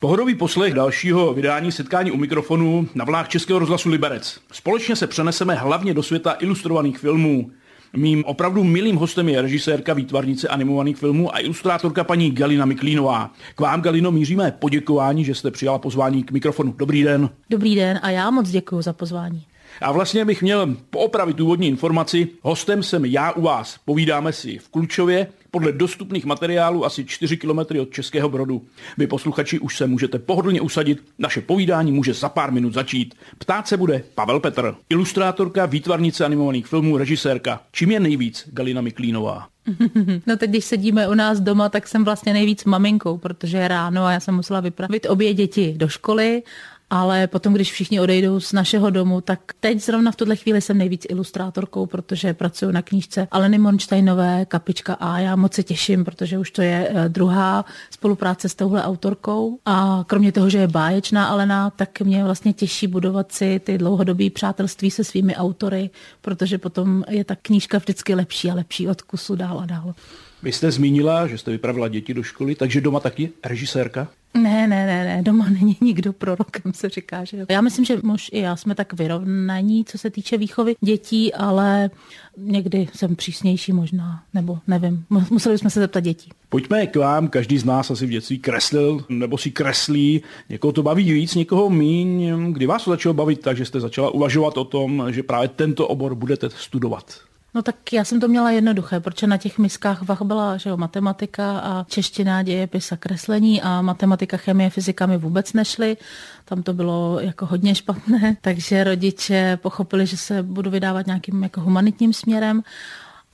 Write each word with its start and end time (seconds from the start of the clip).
Pohodový 0.00 0.34
poslech 0.34 0.74
dalšího 0.74 1.34
vydání 1.34 1.72
setkání 1.72 2.10
u 2.10 2.16
mikrofonu 2.16 2.88
na 2.94 3.04
vlnách 3.04 3.28
Českého 3.28 3.58
rozhlasu 3.58 3.88
Liberec. 3.88 4.40
Společně 4.52 4.96
se 4.96 5.06
přeneseme 5.06 5.54
hlavně 5.54 5.94
do 5.94 6.02
světa 6.02 6.36
ilustrovaných 6.40 6.98
filmů. 6.98 7.50
Mým 7.96 8.24
opravdu 8.24 8.64
milým 8.64 8.96
hostem 8.96 9.28
je 9.28 9.42
režisérka, 9.42 9.94
výtvarnice 9.94 10.48
animovaných 10.48 10.96
filmů 10.96 11.34
a 11.34 11.40
ilustrátorka 11.40 12.04
paní 12.04 12.30
Galina 12.30 12.64
Miklínová. 12.64 13.32
K 13.54 13.60
vám, 13.60 13.82
Galino, 13.82 14.10
míříme 14.10 14.52
poděkování, 14.58 15.24
že 15.24 15.34
jste 15.34 15.50
přijala 15.50 15.78
pozvání 15.78 16.22
k 16.22 16.32
mikrofonu. 16.32 16.74
Dobrý 16.78 17.02
den. 17.02 17.30
Dobrý 17.50 17.74
den 17.74 18.00
a 18.02 18.10
já 18.10 18.30
moc 18.30 18.50
děkuji 18.50 18.82
za 18.82 18.92
pozvání. 18.92 19.46
A 19.80 19.92
vlastně 19.92 20.24
bych 20.24 20.42
měl 20.42 20.76
poopravit 20.90 21.40
úvodní 21.40 21.68
informaci. 21.68 22.28
Hostem 22.42 22.82
jsem 22.82 23.04
já 23.04 23.32
u 23.32 23.42
vás. 23.42 23.78
Povídáme 23.84 24.32
si 24.32 24.58
v 24.58 24.68
Klučově, 24.68 25.26
podle 25.50 25.72
dostupných 25.72 26.24
materiálů 26.24 26.84
asi 26.84 27.04
4 27.04 27.36
km 27.36 27.58
od 27.80 27.90
Českého 27.90 28.28
Brodu. 28.28 28.66
Vy 28.98 29.06
posluchači 29.06 29.58
už 29.58 29.76
se 29.76 29.86
můžete 29.86 30.18
pohodlně 30.18 30.60
usadit, 30.60 31.04
naše 31.18 31.40
povídání 31.40 31.92
může 31.92 32.14
za 32.14 32.28
pár 32.28 32.52
minut 32.52 32.74
začít. 32.74 33.14
Ptát 33.38 33.68
se 33.68 33.76
bude 33.76 34.02
Pavel 34.14 34.40
Petr, 34.40 34.74
ilustrátorka, 34.88 35.66
výtvarnice 35.66 36.24
animovaných 36.24 36.66
filmů, 36.66 36.96
režisérka. 36.96 37.60
Čím 37.72 37.90
je 37.90 38.00
nejvíc 38.00 38.48
Galina 38.52 38.80
Miklínová? 38.80 39.48
No 40.26 40.36
teď, 40.36 40.50
když 40.50 40.64
sedíme 40.64 41.08
u 41.08 41.14
nás 41.14 41.40
doma, 41.40 41.68
tak 41.68 41.88
jsem 41.88 42.04
vlastně 42.04 42.32
nejvíc 42.32 42.64
maminkou, 42.64 43.18
protože 43.18 43.58
je 43.58 43.68
ráno 43.68 44.04
a 44.04 44.12
já 44.12 44.20
jsem 44.20 44.34
musela 44.34 44.60
vypravit 44.60 45.06
obě 45.06 45.34
děti 45.34 45.74
do 45.76 45.88
školy 45.88 46.42
ale 46.90 47.26
potom, 47.26 47.54
když 47.54 47.72
všichni 47.72 48.00
odejdou 48.00 48.40
z 48.40 48.52
našeho 48.52 48.90
domu, 48.90 49.20
tak 49.20 49.40
teď 49.60 49.82
zrovna 49.82 50.12
v 50.12 50.16
tuhle 50.16 50.36
chvíli 50.36 50.60
jsem 50.60 50.78
nejvíc 50.78 51.06
ilustrátorkou, 51.08 51.86
protože 51.86 52.34
pracuji 52.34 52.72
na 52.72 52.82
knížce 52.82 53.28
Aleny 53.30 53.58
Monštejnové, 53.58 54.44
Kapička 54.44 54.94
A. 54.94 55.18
Já 55.18 55.36
moc 55.36 55.54
se 55.54 55.62
těším, 55.62 56.04
protože 56.04 56.38
už 56.38 56.50
to 56.50 56.62
je 56.62 56.90
eh, 56.94 57.08
druhá 57.08 57.64
spolupráce 57.90 58.48
s 58.48 58.54
touhle 58.54 58.82
autorkou. 58.82 59.58
A 59.66 60.04
kromě 60.06 60.32
toho, 60.32 60.50
že 60.50 60.58
je 60.58 60.68
báječná 60.68 61.26
Alena, 61.26 61.70
tak 61.70 62.00
mě 62.00 62.24
vlastně 62.24 62.52
těší 62.52 62.86
budovat 62.86 63.32
si 63.32 63.60
ty 63.64 63.78
dlouhodobé 63.78 64.30
přátelství 64.30 64.90
se 64.90 65.04
svými 65.04 65.36
autory, 65.36 65.90
protože 66.20 66.58
potom 66.58 67.04
je 67.08 67.24
ta 67.24 67.36
knížka 67.42 67.78
vždycky 67.78 68.14
lepší 68.14 68.50
a 68.50 68.54
lepší 68.54 68.88
od 68.88 69.02
kusu 69.02 69.36
dál 69.36 69.60
a 69.60 69.66
dál. 69.66 69.94
Vy 70.42 70.52
jste 70.52 70.70
zmínila, 70.70 71.26
že 71.26 71.38
jste 71.38 71.50
vypravila 71.50 71.88
děti 71.88 72.14
do 72.14 72.22
školy, 72.22 72.54
takže 72.54 72.80
doma 72.80 73.00
taky 73.00 73.30
režisérka? 73.44 74.08
Ne, 74.34 74.66
ne, 74.66 74.86
ne, 74.86 75.04
ne, 75.04 75.22
doma 75.22 75.48
není 75.48 75.76
nikdo 75.80 76.12
prorokem, 76.12 76.72
se 76.72 76.88
říká. 76.88 77.24
Že 77.24 77.46
Já 77.48 77.60
myslím, 77.60 77.84
že 77.84 77.98
muž 78.02 78.30
i 78.32 78.40
já 78.40 78.56
jsme 78.56 78.74
tak 78.74 78.92
vyrovnaní, 78.92 79.84
co 79.84 79.98
se 79.98 80.10
týče 80.10 80.36
výchovy 80.36 80.74
dětí, 80.80 81.34
ale 81.34 81.90
někdy 82.36 82.88
jsem 82.94 83.16
přísnější 83.16 83.72
možná, 83.72 84.22
nebo 84.34 84.58
nevím. 84.66 85.04
Museli 85.30 85.58
jsme 85.58 85.70
se 85.70 85.80
zeptat 85.80 86.00
dětí. 86.00 86.30
Pojďme 86.48 86.86
k 86.86 86.96
vám, 86.96 87.28
každý 87.28 87.58
z 87.58 87.64
nás 87.64 87.90
asi 87.90 88.06
v 88.06 88.10
dětství 88.10 88.38
kreslil, 88.38 89.04
nebo 89.08 89.38
si 89.38 89.50
kreslí. 89.50 90.22
Někoho 90.48 90.72
to 90.72 90.82
baví 90.82 91.12
víc, 91.12 91.34
někoho 91.34 91.70
míň. 91.70 92.32
Kdy 92.52 92.66
vás 92.66 92.84
to 92.84 92.90
začalo 92.90 93.14
bavit 93.14 93.40
tak, 93.40 93.56
že 93.56 93.64
jste 93.64 93.80
začala 93.80 94.10
uvažovat 94.10 94.56
o 94.58 94.64
tom, 94.64 95.06
že 95.10 95.22
právě 95.22 95.48
tento 95.48 95.88
obor 95.88 96.14
budete 96.14 96.50
studovat? 96.50 97.27
No 97.54 97.62
tak 97.62 97.92
já 97.92 98.04
jsem 98.04 98.20
to 98.20 98.28
měla 98.28 98.50
jednoduché, 98.50 99.00
protože 99.00 99.26
na 99.26 99.36
těch 99.36 99.58
miskách 99.58 100.02
vach 100.02 100.22
byla 100.22 100.56
že 100.56 100.70
jo, 100.70 100.76
matematika 100.76 101.58
a 101.58 101.84
čeština, 101.88 102.42
dějepis 102.42 102.92
a 102.92 102.96
kreslení 102.96 103.62
a 103.62 103.82
matematika, 103.82 104.36
chemie, 104.36 104.70
fyzika 104.70 105.06
mi 105.06 105.18
vůbec 105.18 105.52
nešly. 105.52 105.96
Tam 106.44 106.62
to 106.62 106.72
bylo 106.72 107.20
jako 107.20 107.46
hodně 107.46 107.74
špatné, 107.74 108.36
takže 108.40 108.84
rodiče 108.84 109.58
pochopili, 109.62 110.06
že 110.06 110.16
se 110.16 110.42
budu 110.42 110.70
vydávat 110.70 111.06
nějakým 111.06 111.42
jako 111.42 111.60
humanitním 111.60 112.12
směrem 112.12 112.62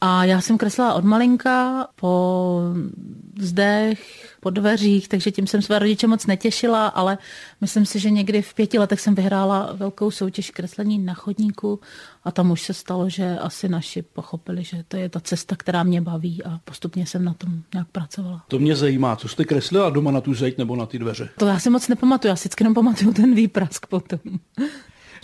a 0.06 0.24
já 0.24 0.40
jsem 0.40 0.58
kreslila 0.58 0.94
od 0.94 1.04
malinka 1.04 1.86
po 1.96 2.60
zdech, 3.38 4.36
po 4.40 4.50
dveřích, 4.50 5.08
takže 5.08 5.30
tím 5.30 5.46
jsem 5.46 5.62
své 5.62 5.78
rodiče 5.78 6.06
moc 6.06 6.26
netěšila, 6.26 6.86
ale 6.86 7.18
myslím 7.60 7.86
si, 7.86 7.98
že 7.98 8.10
někdy 8.10 8.42
v 8.42 8.54
pěti 8.54 8.78
letech 8.78 9.00
jsem 9.00 9.14
vyhrála 9.14 9.72
velkou 9.72 10.10
soutěž 10.10 10.50
kreslení 10.50 10.98
na 10.98 11.14
chodníku 11.14 11.80
a 12.24 12.30
tam 12.30 12.50
už 12.50 12.62
se 12.62 12.74
stalo, 12.74 13.08
že 13.08 13.38
asi 13.38 13.68
naši 13.68 14.02
pochopili, 14.02 14.64
že 14.64 14.84
to 14.88 14.96
je 14.96 15.08
ta 15.08 15.20
cesta, 15.20 15.56
která 15.56 15.82
mě 15.82 16.00
baví 16.00 16.44
a 16.44 16.60
postupně 16.64 17.06
jsem 17.06 17.24
na 17.24 17.34
tom 17.34 17.62
nějak 17.74 17.88
pracovala. 17.88 18.44
To 18.48 18.58
mě 18.58 18.76
zajímá, 18.76 19.16
co 19.16 19.28
jste 19.28 19.44
kreslila 19.44 19.90
doma 19.90 20.10
na 20.10 20.20
tu 20.20 20.34
zeď 20.34 20.58
nebo 20.58 20.76
na 20.76 20.86
ty 20.86 20.98
dveře? 20.98 21.28
To 21.38 21.46
já 21.46 21.58
si 21.58 21.70
moc 21.70 21.88
nepamatuju, 21.88 22.30
já 22.30 22.36
si 22.36 22.40
vždycky 22.40 22.62
jenom 22.62 22.74
pamatuju 22.74 23.12
ten 23.12 23.34
výprask 23.34 23.86
potom. 23.86 24.20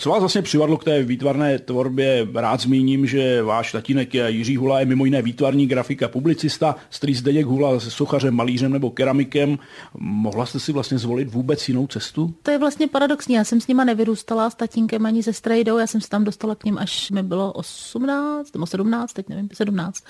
Co 0.00 0.10
vás 0.10 0.20
vlastně 0.20 0.42
přivadlo 0.42 0.78
k 0.78 0.84
té 0.84 1.02
výtvarné 1.02 1.58
tvorbě? 1.58 2.28
Rád 2.34 2.60
zmíním, 2.60 3.06
že 3.06 3.42
váš 3.42 3.72
tatínek 3.72 4.14
je 4.14 4.30
Jiří 4.30 4.56
Hula 4.56 4.80
je 4.80 4.86
mimo 4.86 5.04
jiné 5.04 5.22
výtvarní 5.22 5.66
grafika, 5.66 6.08
publicista, 6.08 6.76
strý 6.90 7.14
Zdeněk 7.14 7.46
Hula 7.46 7.80
se 7.80 7.90
sochařem, 7.90 8.34
malířem 8.34 8.72
nebo 8.72 8.90
keramikem. 8.90 9.58
Mohla 9.98 10.46
jste 10.46 10.60
si 10.60 10.72
vlastně 10.72 10.98
zvolit 10.98 11.28
vůbec 11.28 11.68
jinou 11.68 11.86
cestu? 11.86 12.34
To 12.42 12.50
je 12.50 12.58
vlastně 12.58 12.86
paradoxní. 12.86 13.34
Já 13.34 13.44
jsem 13.44 13.60
s 13.60 13.66
nima 13.66 13.84
nevyrůstala 13.84 14.50
s 14.50 14.54
tatínkem 14.54 15.06
ani 15.06 15.22
se 15.22 15.32
strejdou. 15.32 15.78
Já 15.78 15.86
jsem 15.86 16.00
se 16.00 16.08
tam 16.08 16.24
dostala 16.24 16.54
k 16.54 16.64
ním, 16.64 16.78
až 16.78 17.10
mi 17.10 17.22
bylo 17.22 17.52
18 17.52 18.54
nebo 18.54 18.66
17, 18.66 19.12
teď 19.12 19.28
nevím, 19.28 19.48
17. 19.52 20.04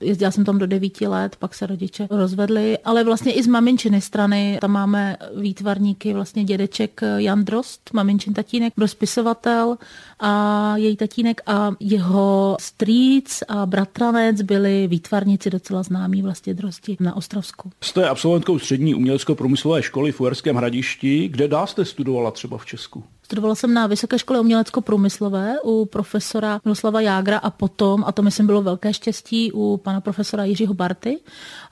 Jezdila 0.00 0.30
jsem 0.30 0.44
tam 0.44 0.58
do 0.58 0.66
9 0.66 1.00
let, 1.00 1.36
pak 1.36 1.54
se 1.54 1.66
rodiče 1.66 2.08
rozvedli, 2.10 2.78
ale 2.84 3.04
vlastně 3.04 3.32
i 3.32 3.42
z 3.42 3.46
maminčiny 3.46 4.00
strany 4.00 4.58
tam 4.60 4.70
máme 4.70 5.16
výtvarníky, 5.36 6.12
vlastně 6.12 6.44
dědeček 6.44 7.00
Jan 7.16 7.44
Drost, 7.44 7.90
maminčin 7.92 8.34
tatínek, 8.34 8.72
byl 8.76 8.88
a 10.20 10.76
její 10.76 10.96
tatínek 10.96 11.40
a 11.46 11.72
jeho 11.80 12.56
strýc 12.60 13.42
a 13.48 13.66
bratranec 13.66 14.42
byli 14.42 14.86
výtvarníci 14.86 15.50
docela 15.50 15.82
známí 15.82 16.22
vlastně 16.22 16.54
Drosti 16.54 16.96
na 17.00 17.16
Ostravsku. 17.16 17.70
Jste 17.80 18.08
absolventkou 18.08 18.58
střední 18.58 18.94
umělecko-průmyslové 18.94 19.82
školy 19.82 20.12
v 20.12 20.20
Uherském 20.20 20.56
hradišti. 20.56 21.28
Kde 21.28 21.48
dál 21.48 21.66
jste 21.66 21.84
studovala 21.84 22.30
třeba 22.30 22.58
v 22.58 22.66
Česku? 22.66 23.04
Studovala 23.28 23.54
jsem 23.54 23.74
na 23.74 23.86
Vysoké 23.86 24.18
škole 24.18 24.40
umělecko-průmyslové 24.40 25.54
u 25.64 25.84
profesora 25.84 26.60
Miloslava 26.64 27.00
Jágra 27.00 27.38
a 27.38 27.50
potom, 27.50 28.04
a 28.06 28.12
to 28.12 28.22
myslím 28.22 28.46
bylo 28.46 28.62
velké 28.62 28.94
štěstí, 28.94 29.52
u 29.52 29.76
pana 29.76 30.00
profesora 30.00 30.44
Jiřího 30.44 30.74
Barty, 30.74 31.18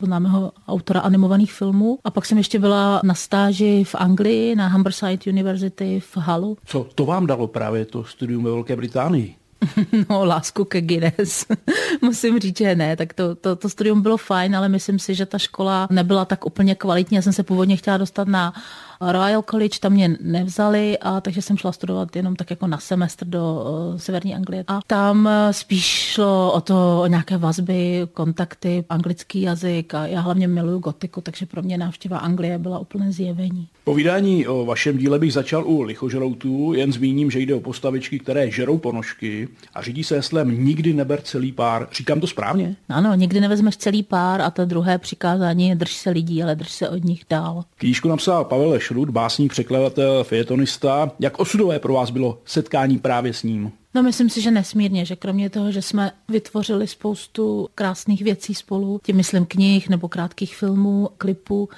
známého 0.01 0.53
autora 0.69 1.01
animovaných 1.01 1.53
filmů. 1.53 1.99
A 2.05 2.11
pak 2.11 2.27
jsem 2.27 2.39
ještě 2.39 2.59
byla 2.59 3.01
na 3.05 3.15
stáži 3.15 3.85
v 3.85 3.95
Anglii, 3.95 4.55
na 4.55 4.69
Humberside 4.69 5.33
University 5.33 6.01
v 6.01 6.17
Halu. 6.17 6.59
Co 6.65 6.87
to 6.95 7.07
vám 7.07 7.27
dalo 7.27 7.47
právě 7.47 7.85
to 7.85 8.05
studium 8.05 8.45
ve 8.45 8.51
Velké 8.51 8.77
Británii? 8.77 9.35
No, 10.11 10.25
lásku 10.25 10.65
ke 10.65 10.81
Guinness. 10.81 11.47
Musím 12.03 12.39
říct, 12.39 12.59
že 12.59 12.75
ne. 12.75 12.97
Tak 12.97 13.15
to, 13.15 13.35
to, 13.35 13.57
to 13.57 13.69
studium 13.69 14.03
bylo 14.03 14.17
fajn, 14.17 14.57
ale 14.57 14.69
myslím 14.69 14.99
si, 14.99 15.15
že 15.15 15.27
ta 15.27 15.39
škola 15.39 15.89
nebyla 15.91 16.25
tak 16.25 16.47
úplně 16.47 16.75
kvalitní. 16.75 17.17
Já 17.17 17.23
jsem 17.23 17.33
se 17.33 17.43
původně 17.43 17.77
chtěla 17.77 17.97
dostat 17.97 18.29
na 18.29 18.53
Royal 19.01 19.43
College, 19.43 19.79
tam 19.81 19.93
mě 19.93 20.17
nevzali, 20.21 20.99
a 20.99 21.21
takže 21.21 21.43
jsem 21.43 21.57
šla 21.57 21.73
studovat 21.73 22.17
jenom 22.17 22.37
tak 22.37 22.51
jako 22.51 22.67
na 22.67 22.79
semestr 22.79 23.27
do 23.27 23.65
uh, 23.93 23.99
severní 23.99 24.35
Anglie. 24.35 24.65
A 24.69 24.81
tam 24.87 25.27
uh, 25.27 25.33
spíš 25.51 25.85
šlo 25.85 26.53
o 26.53 26.61
to, 26.61 27.01
o 27.03 27.07
nějaké 27.07 27.37
vazby, 27.37 28.09
kontakty, 28.13 28.85
anglický 28.91 29.43
jazyk 29.43 29.95
a 29.95 30.07
já 30.07 30.21
hlavně 30.21 30.49
miluju 30.49 30.79
gotiku, 30.79 31.21
takže 31.21 31.47
pro 31.47 31.63
mě 31.63 31.79
návštěva 31.79 32.19
Anglie 32.19 32.59
byla 32.59 32.79
úplně 32.79 33.13
zjevení. 33.13 33.69
Povídání 33.85 34.47
o 34.47 34.65
vašem 34.65 34.99
díle 34.99 35.19
bych 35.19 35.33
začal 35.33 35.67
u 35.67 35.83
lichožroutů, 35.83 36.73
jen 36.73 36.93
zmíním, 36.93 37.31
že 37.31 37.41
jde 37.41 37.55
o 37.55 37.61
postavičky, 37.61 38.19
které 38.19 38.51
žerou 38.51 38.79
ponožky 38.79 39.49
a 39.75 39.83
řídí 39.83 40.05
se 40.05 40.17
heslem 40.17 40.65
nikdy 40.65 40.93
neber 40.93 41.21
celý 41.21 41.53
pár. 41.53 41.89
Říkám 41.93 42.21
to 42.21 42.27
správně? 42.27 42.77
Ano, 42.89 43.15
nikdy 43.15 43.41
nevezmeš 43.41 43.77
celý 43.77 44.03
pár 44.03 44.41
a 44.41 44.51
to 44.51 44.65
druhé 44.65 44.99
přikázání 44.99 45.69
je 45.69 45.75
drž 45.75 45.93
se 45.93 46.11
lidí, 46.11 46.43
ale 46.43 46.55
drž 46.55 46.73
se 46.73 46.89
od 46.89 47.05
nich 47.05 47.25
dál. 47.31 47.65
Knížku 47.77 48.09
napsal 48.09 48.45
Pavel 48.45 48.71
Šrud, 48.87 49.11
básník, 49.11 49.53
překladatel, 49.53 50.25
fejetonista. 50.25 51.11
Jak 51.21 51.39
osudové 51.39 51.79
pro 51.79 51.95
vás 51.95 52.11
bylo 52.11 52.39
setkání 52.45 52.99
právě 52.99 53.33
s 53.33 53.43
ním? 53.43 53.73
No 53.95 54.03
myslím 54.03 54.31
si, 54.31 54.41
že 54.41 54.51
nesmírně, 54.51 55.05
že 55.05 55.17
kromě 55.17 55.51
toho, 55.51 55.73
že 55.73 55.83
jsme 55.83 56.13
vytvořili 56.29 56.87
spoustu 56.87 57.69
krásných 57.75 58.23
věcí 58.23 58.55
spolu, 58.55 59.01
tím 59.05 59.17
myslím 59.17 59.47
knih 59.47 59.89
nebo 59.89 60.09
krátkých 60.09 60.57
filmů, 60.57 61.09
klipů, 61.19 61.69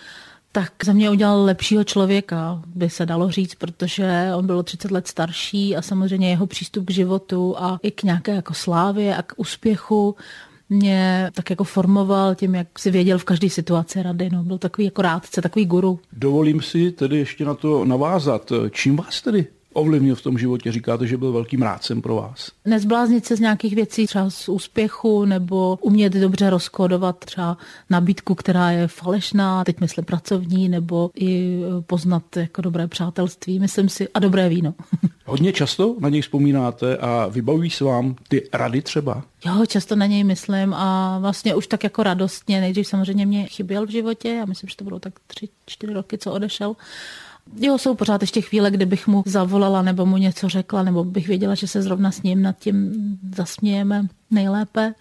tak 0.52 0.72
za 0.84 0.92
mě 0.92 1.10
udělal 1.10 1.44
lepšího 1.44 1.84
člověka, 1.84 2.62
by 2.66 2.90
se 2.90 3.06
dalo 3.06 3.30
říct, 3.30 3.54
protože 3.54 4.30
on 4.36 4.46
byl 4.46 4.62
30 4.62 4.90
let 4.90 5.08
starší 5.08 5.76
a 5.76 5.82
samozřejmě 5.82 6.30
jeho 6.30 6.46
přístup 6.46 6.86
k 6.86 6.90
životu 6.90 7.54
a 7.58 7.78
i 7.82 7.90
k 7.90 8.02
nějaké 8.02 8.34
jako 8.34 8.54
slávě 8.54 9.16
a 9.16 9.22
k 9.22 9.32
úspěchu 9.36 10.16
mě 10.68 11.30
tak 11.34 11.50
jako 11.50 11.64
formoval 11.64 12.34
tím, 12.34 12.54
jak 12.54 12.78
si 12.78 12.90
věděl 12.90 13.18
v 13.18 13.24
každé 13.24 13.50
situaci 13.50 14.02
rady. 14.02 14.28
No. 14.32 14.44
Byl 14.44 14.58
takový 14.58 14.84
jako 14.84 15.02
rádce, 15.02 15.42
takový 15.42 15.66
guru. 15.66 16.00
Dovolím 16.12 16.62
si 16.62 16.92
tedy 16.92 17.18
ještě 17.18 17.44
na 17.44 17.54
to 17.54 17.84
navázat. 17.84 18.52
Čím 18.70 18.96
vás 18.96 19.22
tedy 19.22 19.46
ovlivnil 19.72 20.14
v 20.14 20.22
tom 20.22 20.38
životě? 20.38 20.72
Říkáte, 20.72 21.06
že 21.06 21.16
byl 21.16 21.32
velkým 21.32 21.62
rádcem 21.62 22.02
pro 22.02 22.14
vás. 22.14 22.50
Nezbláznit 22.64 23.26
se 23.26 23.36
z 23.36 23.40
nějakých 23.40 23.74
věcí, 23.74 24.06
třeba 24.06 24.30
z 24.30 24.48
úspěchu, 24.48 25.24
nebo 25.24 25.78
umět 25.80 26.12
dobře 26.12 26.50
rozkodovat 26.50 27.24
třeba 27.24 27.56
nabídku, 27.90 28.34
která 28.34 28.70
je 28.70 28.88
falešná, 28.88 29.64
teď 29.64 29.80
myslím 29.80 30.04
pracovní, 30.04 30.68
nebo 30.68 31.10
i 31.20 31.60
poznat 31.86 32.36
jako 32.36 32.62
dobré 32.62 32.86
přátelství, 32.86 33.58
myslím 33.58 33.88
si, 33.88 34.08
a 34.08 34.18
dobré 34.18 34.48
víno. 34.48 34.74
Hodně 35.24 35.52
často 35.52 35.96
na 36.00 36.08
něj 36.08 36.20
vzpomínáte 36.20 36.96
a 36.96 37.26
vybavují 37.26 37.70
se 37.70 37.84
vám 37.84 38.16
ty 38.28 38.48
rady 38.52 38.82
třeba? 38.82 39.22
Jo, 39.44 39.66
často 39.66 39.96
na 39.96 40.06
něj 40.06 40.24
myslím 40.24 40.74
a 40.74 41.18
vlastně 41.18 41.54
už 41.54 41.66
tak 41.66 41.84
jako 41.84 42.02
radostně. 42.02 42.60
Nejdřív 42.60 42.86
samozřejmě 42.86 43.26
mě 43.26 43.46
chyběl 43.46 43.86
v 43.86 43.90
životě, 43.90 44.28
já 44.28 44.44
myslím, 44.44 44.68
že 44.68 44.76
to 44.76 44.84
bylo 44.84 45.00
tak 45.00 45.12
tři, 45.26 45.48
čtyři 45.66 45.92
roky, 45.92 46.18
co 46.18 46.32
odešel. 46.32 46.76
Jo, 47.56 47.78
jsou 47.78 47.94
pořád 47.94 48.20
ještě 48.20 48.40
chvíle, 48.40 48.70
kdy 48.70 48.86
bych 48.86 49.06
mu 49.06 49.22
zavolala 49.26 49.82
nebo 49.82 50.06
mu 50.06 50.16
něco 50.16 50.48
řekla, 50.48 50.82
nebo 50.82 51.04
bych 51.04 51.28
věděla, 51.28 51.54
že 51.54 51.66
se 51.66 51.82
zrovna 51.82 52.10
s 52.10 52.22
ním 52.22 52.42
nad 52.42 52.58
tím 52.58 52.92
zasmějeme 53.36 54.08
nejlépe 54.30 54.94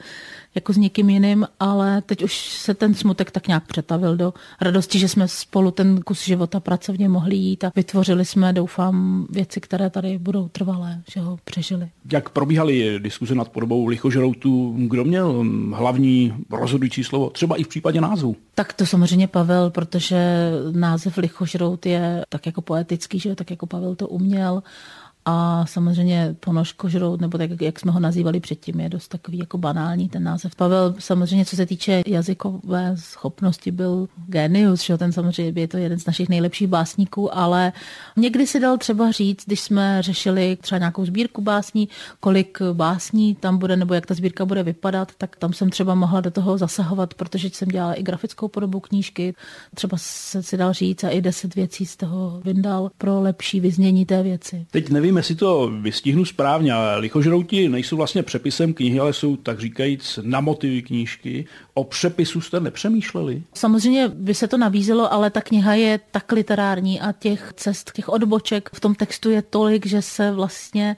jako 0.56 0.74
s 0.74 0.78
někým 0.78 1.10
jiným, 1.10 1.48
ale 1.60 2.02
teď 2.02 2.24
už 2.24 2.36
se 2.50 2.74
ten 2.74 2.94
smutek 2.94 3.32
tak 3.32 3.48
nějak 3.48 3.68
přetavil 3.68 4.18
do 4.18 4.34
radosti, 4.62 5.00
že 5.00 5.08
jsme 5.08 5.28
spolu 5.28 5.72
ten 5.72 6.02
kus 6.02 6.26
života 6.26 6.60
pracovně 6.60 7.10
mohli 7.10 7.36
jít 7.36 7.64
a 7.64 7.72
vytvořili 7.76 8.26
jsme, 8.26 8.54
doufám, 8.54 9.28
věci, 9.30 9.62
které 9.62 9.90
tady 9.90 10.18
budou 10.18 10.48
trvalé, 10.48 11.02
že 11.12 11.20
ho 11.20 11.40
přežili. 11.44 11.90
Jak 12.12 12.30
probíhaly 12.30 13.00
diskuze 13.00 13.36
nad 13.36 13.50
podobou 13.50 13.88
lichožroutů? 13.88 14.76
Kdo 14.78 15.04
měl 15.04 15.46
hlavní 15.74 16.34
rozhodující 16.52 17.04
slovo? 17.04 17.30
Třeba 17.30 17.56
i 17.56 17.64
v 17.64 17.68
případě 17.68 18.02
názvu. 18.02 18.36
Tak 18.56 18.74
to 18.74 18.86
samozřejmě 18.86 19.28
Pavel, 19.28 19.70
protože 19.70 20.52
název 20.72 21.18
lichožrout 21.18 21.86
je 21.86 22.24
tak 22.30 22.46
jako 22.46 22.62
poetický, 22.62 23.20
že 23.20 23.36
tak 23.36 23.52
jako 23.52 23.66
Pavel 23.66 23.96
to 23.96 24.08
uměl 24.08 24.64
a 25.30 25.66
samozřejmě 25.66 26.36
ponož 26.40 26.72
kožrout, 26.72 27.22
nebo 27.22 27.38
tak, 27.38 27.62
jak 27.62 27.80
jsme 27.80 27.92
ho 27.92 28.00
nazývali 28.00 28.40
předtím, 28.40 28.80
je 28.80 28.90
dost 28.90 29.08
takový 29.08 29.38
jako 29.38 29.58
banální 29.58 30.10
ten 30.10 30.24
název. 30.24 30.56
Pavel 30.56 30.96
samozřejmě, 31.00 31.46
co 31.46 31.56
se 31.56 31.66
týče 31.66 32.02
jazykové 32.08 32.92
schopnosti, 32.96 33.72
byl 33.72 34.08
genius, 34.28 34.84
že 34.84 34.98
ten 34.98 35.12
samozřejmě 35.12 35.62
je 35.62 35.68
to 35.68 35.78
jeden 35.78 36.00
z 36.00 36.06
našich 36.06 36.30
nejlepších 36.30 36.68
básníků, 36.68 37.38
ale 37.38 37.74
někdy 38.18 38.48
si 38.48 38.60
dal 38.60 38.78
třeba 38.78 39.12
říct, 39.12 39.44
když 39.46 39.60
jsme 39.60 40.02
řešili 40.02 40.58
třeba 40.62 40.80
nějakou 40.80 41.06
sbírku 41.06 41.42
básní, 41.42 41.90
kolik 42.20 42.62
básní 42.74 43.36
tam 43.36 43.58
bude, 43.58 43.76
nebo 43.78 43.94
jak 43.94 44.06
ta 44.06 44.14
sbírka 44.14 44.46
bude 44.46 44.64
vypadat, 44.64 45.12
tak 45.18 45.36
tam 45.36 45.54
jsem 45.54 45.70
třeba 45.70 45.96
mohla 45.96 46.22
do 46.22 46.32
toho 46.32 46.58
zasahovat, 46.58 47.14
protože 47.14 47.50
jsem 47.50 47.68
dělala 47.68 47.94
i 47.94 48.04
grafickou 48.04 48.48
podobu 48.48 48.80
knížky, 48.80 49.34
třeba 49.76 49.98
se 50.02 50.44
si 50.44 50.58
dal 50.58 50.74
říct 50.74 51.04
a 51.04 51.10
i 51.10 51.22
deset 51.22 51.56
věcí 51.56 51.86
z 51.86 51.96
toho 51.96 52.42
vyndal 52.44 52.92
pro 52.98 53.22
lepší 53.22 53.60
vyznění 53.60 54.06
té 54.06 54.24
věci. 54.24 54.66
Teď 54.72 54.90
nevím, 54.90 55.17
nevím, 55.18 55.24
jestli 55.24 55.36
to 55.36 55.72
vystihnu 55.82 56.26
správně, 56.26 56.74
ale 56.74 56.98
lichožrouti 56.98 57.70
nejsou 57.70 57.98
vlastně 57.98 58.24
přepisem 58.24 58.74
knihy, 58.74 59.00
ale 59.00 59.14
jsou 59.14 59.36
tak 59.36 59.60
říkajíc 59.60 60.20
na 60.22 60.42
motivy 60.42 60.82
knížky. 60.82 61.46
O 61.74 61.84
přepisu 61.84 62.42
jste 62.42 62.60
nepřemýšleli? 62.60 63.44
Samozřejmě 63.54 64.08
by 64.08 64.34
se 64.34 64.48
to 64.48 64.58
navízelo, 64.58 65.14
ale 65.14 65.30
ta 65.30 65.42
kniha 65.42 65.74
je 65.74 66.00
tak 66.12 66.32
literární 66.32 67.02
a 67.02 67.12
těch 67.12 67.54
cest, 67.56 67.92
těch 67.92 68.10
odboček 68.10 68.70
v 68.74 68.80
tom 68.80 68.96
textu 68.96 69.30
je 69.30 69.42
tolik, 69.42 69.86
že 69.86 70.02
se 70.02 70.32
vlastně 70.32 70.96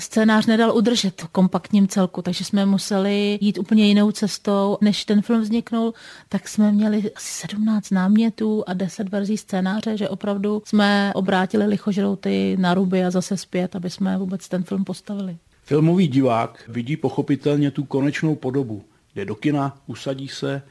scénář 0.00 0.46
nedal 0.46 0.76
udržet 0.76 1.22
v 1.22 1.28
kompaktním 1.28 1.88
celku, 1.88 2.22
takže 2.22 2.44
jsme 2.44 2.66
museli 2.66 3.38
jít 3.40 3.58
úplně 3.58 3.86
jinou 3.86 4.10
cestou. 4.12 4.78
Než 4.80 5.04
ten 5.04 5.22
film 5.22 5.40
vzniknul, 5.40 5.94
tak 6.28 6.48
jsme 6.48 6.72
měli 6.72 7.12
asi 7.16 7.46
17 7.46 7.90
námětů 7.90 8.64
a 8.66 8.72
10 8.72 9.08
verzí 9.08 9.36
scénáře, 9.36 9.96
že 9.96 10.08
opravdu 10.08 10.62
jsme 10.66 11.12
obrátili 11.14 11.66
lichožrouty 11.66 12.56
na 12.60 12.74
ruby 12.74 13.04
a 13.04 13.10
zase 13.10 13.36
zpět, 13.36 13.76
aby 13.76 13.90
jsme 13.90 14.18
vůbec 14.18 14.48
ten 14.48 14.62
film 14.62 14.84
postavili. 14.84 15.36
Filmový 15.62 16.08
divák 16.08 16.64
vidí 16.68 16.96
pochopitelně 16.96 17.70
tu 17.70 17.84
konečnou 17.84 18.34
podobu. 18.34 18.84
Jde 19.14 19.24
do 19.24 19.34
kina, 19.34 19.78
usadí 19.86 20.28
se, 20.28 20.62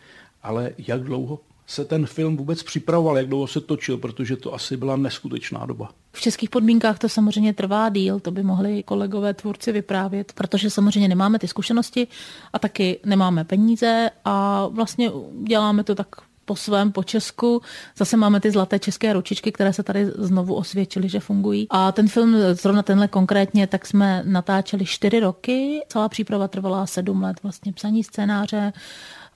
ale 0.43 0.71
jak 0.77 1.03
dlouho 1.03 1.39
se 1.69 1.85
ten 1.85 2.05
film 2.05 2.37
vůbec 2.37 2.63
připravoval, 2.63 3.17
jak 3.17 3.27
dlouho 3.27 3.47
se 3.47 3.61
točil, 3.61 3.97
protože 3.97 4.37
to 4.37 4.53
asi 4.53 4.77
byla 4.77 4.95
neskutečná 4.97 5.65
doba. 5.65 5.89
V 6.11 6.21
českých 6.21 6.49
podmínkách 6.49 6.99
to 6.99 7.09
samozřejmě 7.09 7.53
trvá 7.53 7.89
díl, 7.89 8.19
to 8.19 8.31
by 8.31 8.43
mohli 8.43 8.83
kolegové 8.83 9.33
tvůrci 9.33 9.71
vyprávět, 9.71 10.33
protože 10.33 10.69
samozřejmě 10.69 11.07
nemáme 11.07 11.39
ty 11.39 11.47
zkušenosti 11.47 12.07
a 12.53 12.59
taky 12.59 12.99
nemáme 13.05 13.43
peníze 13.43 14.09
a 14.25 14.67
vlastně 14.67 15.11
děláme 15.43 15.83
to 15.83 15.95
tak 15.95 16.07
po 16.45 16.55
svém, 16.55 16.91
po 16.91 17.03
Česku. 17.03 17.61
Zase 17.97 18.17
máme 18.17 18.39
ty 18.39 18.51
zlaté 18.51 18.79
české 18.79 19.13
ručičky, 19.13 19.51
které 19.51 19.73
se 19.73 19.83
tady 19.83 20.05
znovu 20.17 20.55
osvědčily, 20.55 21.09
že 21.09 21.19
fungují. 21.19 21.67
A 21.69 21.91
ten 21.91 22.07
film, 22.07 22.35
zrovna 22.53 22.83
tenhle 22.83 23.07
konkrétně, 23.07 23.67
tak 23.67 23.85
jsme 23.85 24.23
natáčeli 24.25 24.85
čtyři 24.85 25.19
roky. 25.19 25.81
Celá 25.87 26.09
příprava 26.09 26.47
trvala 26.47 26.85
sedm 26.85 27.21
let, 27.21 27.37
vlastně 27.43 27.73
psaní 27.73 28.03
scénáře, 28.03 28.73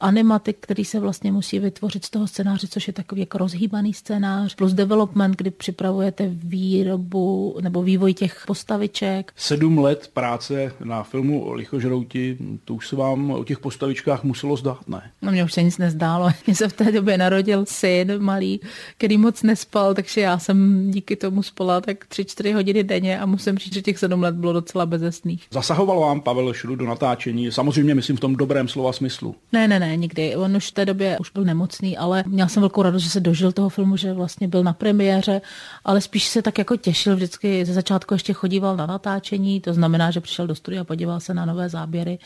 animatik, 0.04 0.58
který 0.60 0.86
se 0.86 1.00
vlastně 1.00 1.32
musí 1.32 1.60
vytvořit 1.60 2.06
z 2.06 2.10
toho 2.10 2.28
scénáře, 2.28 2.68
což 2.68 2.88
je 2.88 2.94
takový 2.94 3.22
jako 3.22 3.38
rozhýbaný 3.38 3.94
scénář, 3.94 4.56
plus 4.56 4.74
development, 4.74 5.38
kdy 5.38 5.52
připravujete 5.52 6.30
výrobu 6.34 7.58
nebo 7.62 7.84
vývoj 7.84 8.14
těch 8.14 8.44
postaviček. 8.48 9.34
Sedm 9.36 9.78
let 9.78 10.10
práce 10.14 10.74
na 10.84 11.04
filmu 11.04 11.44
o 11.44 11.54
Lichožrouti, 11.54 12.38
to 12.66 12.74
už 12.74 12.88
se 12.88 12.96
vám 12.96 13.32
o 13.32 13.44
těch 13.44 13.60
postavičkách 13.60 14.24
muselo 14.24 14.58
zdát, 14.58 14.88
ne? 14.88 15.12
No 15.22 15.32
mě 15.32 15.44
už 15.44 15.54
se 15.54 15.64
nic 15.64 15.78
nezdálo. 15.78 16.30
Mně 16.48 16.56
se 16.56 16.68
v 16.68 16.74
té 16.74 16.92
době 16.92 17.18
narodil 17.18 17.66
syn 17.66 18.20
malý, 18.20 18.60
který 18.98 19.18
moc 19.18 19.44
nespal, 19.44 19.94
takže 19.94 20.22
já 20.22 20.40
jsem 20.40 20.92
díky 20.92 21.16
tomu 21.16 21.44
spala 21.44 21.82
tak 21.82 22.06
tři, 22.06 22.26
čtyři 22.26 22.52
hodiny 22.52 22.84
denně 22.84 23.20
a 23.20 23.26
musím 23.26 23.58
říct, 23.58 23.74
že 23.74 23.82
těch 23.82 24.00
sedm 24.00 24.22
let 24.22 24.36
bylo 24.36 24.54
docela 24.54 24.86
bezesných. 24.86 25.48
Zasahoval 25.52 26.00
vám 26.00 26.22
Pavel 26.22 26.54
Šudu 26.54 26.76
do 26.76 26.86
natáčení, 26.86 27.52
samozřejmě 27.52 27.96
myslím 27.96 28.18
v 28.18 28.20
tom 28.20 28.36
dobrém 28.36 28.68
slova 28.68 28.94
smyslu. 28.94 29.36
Ne, 29.52 29.68
ne, 29.68 29.80
ne, 29.80 29.93
nikdy. 29.98 30.36
On 30.36 30.56
už 30.56 30.68
v 30.68 30.72
té 30.72 30.86
době 30.86 31.18
už 31.20 31.32
byl 31.32 31.44
nemocný, 31.44 31.98
ale 31.98 32.24
měl 32.28 32.50
jsem 32.50 32.62
velkou 32.62 32.82
radost, 32.82 33.04
že 33.04 33.10
se 33.10 33.20
dožil 33.20 33.52
toho 33.52 33.70
filmu, 33.70 33.98
že 33.98 34.14
vlastně 34.14 34.48
byl 34.48 34.64
na 34.64 34.74
premiéře, 34.74 35.42
ale 35.86 36.02
spíš 36.02 36.28
se 36.28 36.42
tak 36.42 36.58
jako 36.58 36.78
těšil 36.78 37.16
vždycky. 37.16 37.66
Ze 37.66 37.74
začátku 37.74 38.14
ještě 38.14 38.34
chodíval 38.34 38.78
na 38.78 38.86
natáčení, 38.86 39.62
to 39.62 39.74
znamená, 39.74 40.12
že 40.12 40.22
přišel 40.22 40.48
do 40.48 40.56
studia, 40.56 40.84
podíval 40.84 41.20
se 41.20 41.34
na 41.34 41.46
nové 41.46 41.70
záběry, 41.70 42.20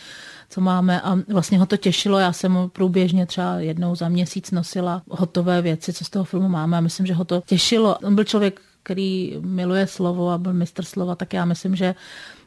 co 0.49 0.61
máme 0.61 1.01
a 1.01 1.17
vlastně 1.27 1.59
ho 1.59 1.65
to 1.65 1.77
těšilo. 1.77 2.19
Já 2.19 2.33
jsem 2.33 2.51
mu 2.51 2.67
průběžně 2.67 3.25
třeba 3.25 3.59
jednou 3.59 3.95
za 3.95 4.09
měsíc 4.09 4.51
nosila 4.51 5.01
hotové 5.09 5.61
věci, 5.61 5.93
co 5.93 6.05
z 6.05 6.09
toho 6.09 6.25
filmu 6.25 6.49
máme 6.49 6.77
a 6.77 6.81
myslím, 6.81 7.05
že 7.05 7.13
ho 7.13 7.25
to 7.25 7.43
těšilo. 7.45 7.97
On 7.97 8.15
byl 8.15 8.23
člověk, 8.23 8.61
který 8.83 9.37
miluje 9.41 9.87
slovo 9.87 10.29
a 10.29 10.37
byl 10.37 10.53
mistr 10.53 10.85
slova, 10.85 11.15
tak 11.15 11.33
já 11.33 11.45
myslím, 11.45 11.75
že 11.75 11.95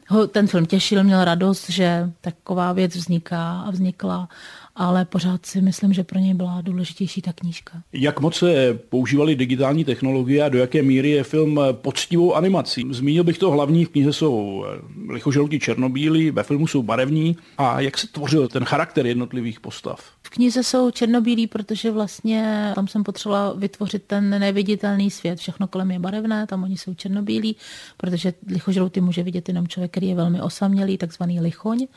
ho 0.07 0.27
ten 0.27 0.47
film 0.47 0.65
těšil, 0.65 1.03
měl 1.03 1.25
radost, 1.25 1.69
že 1.69 2.11
taková 2.21 2.73
věc 2.73 2.95
vzniká 2.95 3.61
a 3.61 3.71
vznikla 3.71 4.29
ale 4.75 5.05
pořád 5.05 5.45
si 5.45 5.61
myslím, 5.61 5.93
že 5.93 6.03
pro 6.03 6.19
něj 6.19 6.33
byla 6.33 6.61
důležitější 6.61 7.21
ta 7.21 7.33
knížka. 7.33 7.83
Jak 7.93 8.19
moc 8.19 8.35
se 8.35 8.79
používaly 8.89 9.35
digitální 9.35 9.85
technologie 9.85 10.43
a 10.43 10.49
do 10.49 10.57
jaké 10.57 10.81
míry 10.83 11.09
je 11.09 11.23
film 11.23 11.59
poctivou 11.71 12.33
animací? 12.33 12.83
Zmínil 12.89 13.23
bych 13.23 13.37
to 13.37 13.51
hlavní, 13.51 13.85
v 13.85 13.89
knize 13.89 14.13
jsou 14.13 14.65
lichožrouti 15.09 15.59
černobílí, 15.59 16.31
ve 16.31 16.43
filmu 16.43 16.67
jsou 16.67 16.83
barevní. 16.83 17.37
A 17.57 17.81
jak 17.81 17.97
se 17.97 18.07
tvořil 18.07 18.47
ten 18.47 18.65
charakter 18.65 19.05
jednotlivých 19.05 19.59
postav? 19.59 20.05
V 20.23 20.29
knize 20.29 20.63
jsou 20.63 20.91
černobílí, 20.91 21.47
protože 21.47 21.91
vlastně 21.91 22.71
tam 22.75 22.87
jsem 22.87 23.03
potřebovala 23.03 23.53
vytvořit 23.53 24.03
ten 24.07 24.29
neviditelný 24.29 25.11
svět. 25.11 25.39
Všechno 25.39 25.67
kolem 25.67 25.91
je 25.91 25.99
barevné, 25.99 26.47
tam 26.47 26.63
oni 26.63 26.77
jsou 26.77 26.93
černobílí, 26.93 27.55
protože 27.97 28.33
lichožrouty 28.47 29.01
může 29.01 29.23
vidět 29.23 29.47
jenom 29.47 29.67
člověk, 29.67 29.91
který 29.91 30.07
je 30.07 30.15
velmi 30.15 30.41
osamělý, 30.41 30.97
takzvaný 30.97 31.39
lichoň. 31.39 31.87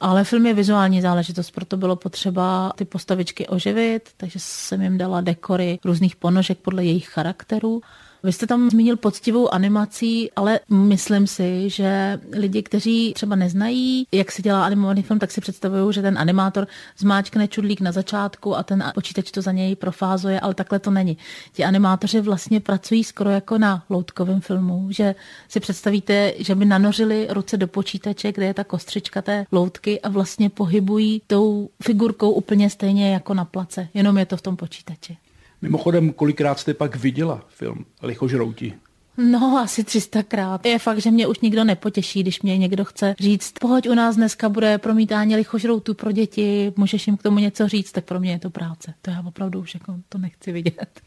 Ale 0.00 0.24
film 0.24 0.46
je 0.46 0.54
vizuální 0.54 1.00
záležitost, 1.00 1.50
proto 1.50 1.76
bylo 1.76 1.96
potřeba 1.96 2.72
ty 2.76 2.84
postavičky 2.84 3.46
oživit, 3.46 4.10
takže 4.16 4.38
jsem 4.38 4.82
jim 4.82 4.98
dala 4.98 5.20
dekory 5.20 5.78
různých 5.84 6.16
ponožek 6.16 6.58
podle 6.58 6.84
jejich 6.84 7.08
charakterů. 7.08 7.80
Vy 8.22 8.32
jste 8.32 8.46
tam 8.46 8.70
zmínil 8.70 8.96
poctivou 8.96 9.54
animací, 9.54 10.30
ale 10.36 10.60
myslím 10.70 11.26
si, 11.26 11.70
že 11.70 12.20
lidi, 12.32 12.62
kteří 12.62 13.12
třeba 13.14 13.36
neznají, 13.36 14.06
jak 14.12 14.32
se 14.32 14.42
dělá 14.42 14.64
animovaný 14.64 15.02
film, 15.02 15.18
tak 15.18 15.30
si 15.30 15.40
představují, 15.40 15.92
že 15.92 16.02
ten 16.02 16.18
animátor 16.18 16.66
zmáčkne 16.98 17.48
čudlík 17.48 17.80
na 17.80 17.92
začátku 17.92 18.56
a 18.56 18.62
ten 18.62 18.84
počítač 18.94 19.30
to 19.30 19.42
za 19.42 19.52
něj 19.52 19.76
profázuje, 19.76 20.40
ale 20.40 20.54
takhle 20.54 20.78
to 20.78 20.90
není. 20.90 21.16
Ti 21.52 21.64
animátoři 21.64 22.20
vlastně 22.20 22.60
pracují 22.60 23.04
skoro 23.04 23.30
jako 23.30 23.58
na 23.58 23.84
loutkovém 23.90 24.40
filmu, 24.40 24.86
že 24.90 25.14
si 25.48 25.60
představíte, 25.60 26.34
že 26.38 26.54
by 26.54 26.64
nanořili 26.64 27.26
ruce 27.30 27.56
do 27.56 27.66
počítače, 27.66 28.32
kde 28.32 28.46
je 28.46 28.54
ta 28.54 28.64
kostřička 28.64 29.22
té 29.22 29.46
loutky 29.52 30.00
a 30.00 30.08
vlastně 30.08 30.50
pohybují 30.50 31.22
tou 31.26 31.68
figurkou 31.82 32.30
úplně 32.30 32.70
stejně 32.70 33.12
jako 33.12 33.34
na 33.34 33.44
place, 33.44 33.88
jenom 33.94 34.18
je 34.18 34.26
to 34.26 34.36
v 34.36 34.42
tom 34.42 34.56
počítači. 34.56 35.16
Mimochodem, 35.62 36.12
kolikrát 36.12 36.58
jste 36.58 36.74
pak 36.74 36.96
viděla 36.96 37.44
film 37.48 37.84
Lichožrouti? 38.02 38.74
No, 39.16 39.58
asi 39.58 39.84
300 39.84 40.22
krát. 40.22 40.66
Je 40.66 40.78
fakt, 40.78 41.00
že 41.00 41.10
mě 41.10 41.26
už 41.26 41.40
nikdo 41.40 41.64
nepotěší, 41.64 42.22
když 42.22 42.42
mě 42.42 42.58
někdo 42.58 42.84
chce 42.84 43.14
říct, 43.18 43.52
pojď 43.60 43.88
u 43.88 43.94
nás 43.94 44.16
dneska 44.16 44.48
bude 44.48 44.78
promítání 44.78 45.36
lichožroutu 45.36 45.94
pro 45.94 46.12
děti, 46.12 46.72
můžeš 46.76 47.06
jim 47.06 47.16
k 47.16 47.22
tomu 47.22 47.38
něco 47.38 47.68
říct, 47.68 47.92
tak 47.92 48.04
pro 48.04 48.20
mě 48.20 48.30
je 48.30 48.38
to 48.38 48.50
práce. 48.50 48.94
To 49.02 49.10
já 49.10 49.22
opravdu 49.26 49.60
už 49.60 49.74
jako 49.74 49.94
to 50.08 50.18
nechci 50.18 50.52
vidět. 50.52 51.00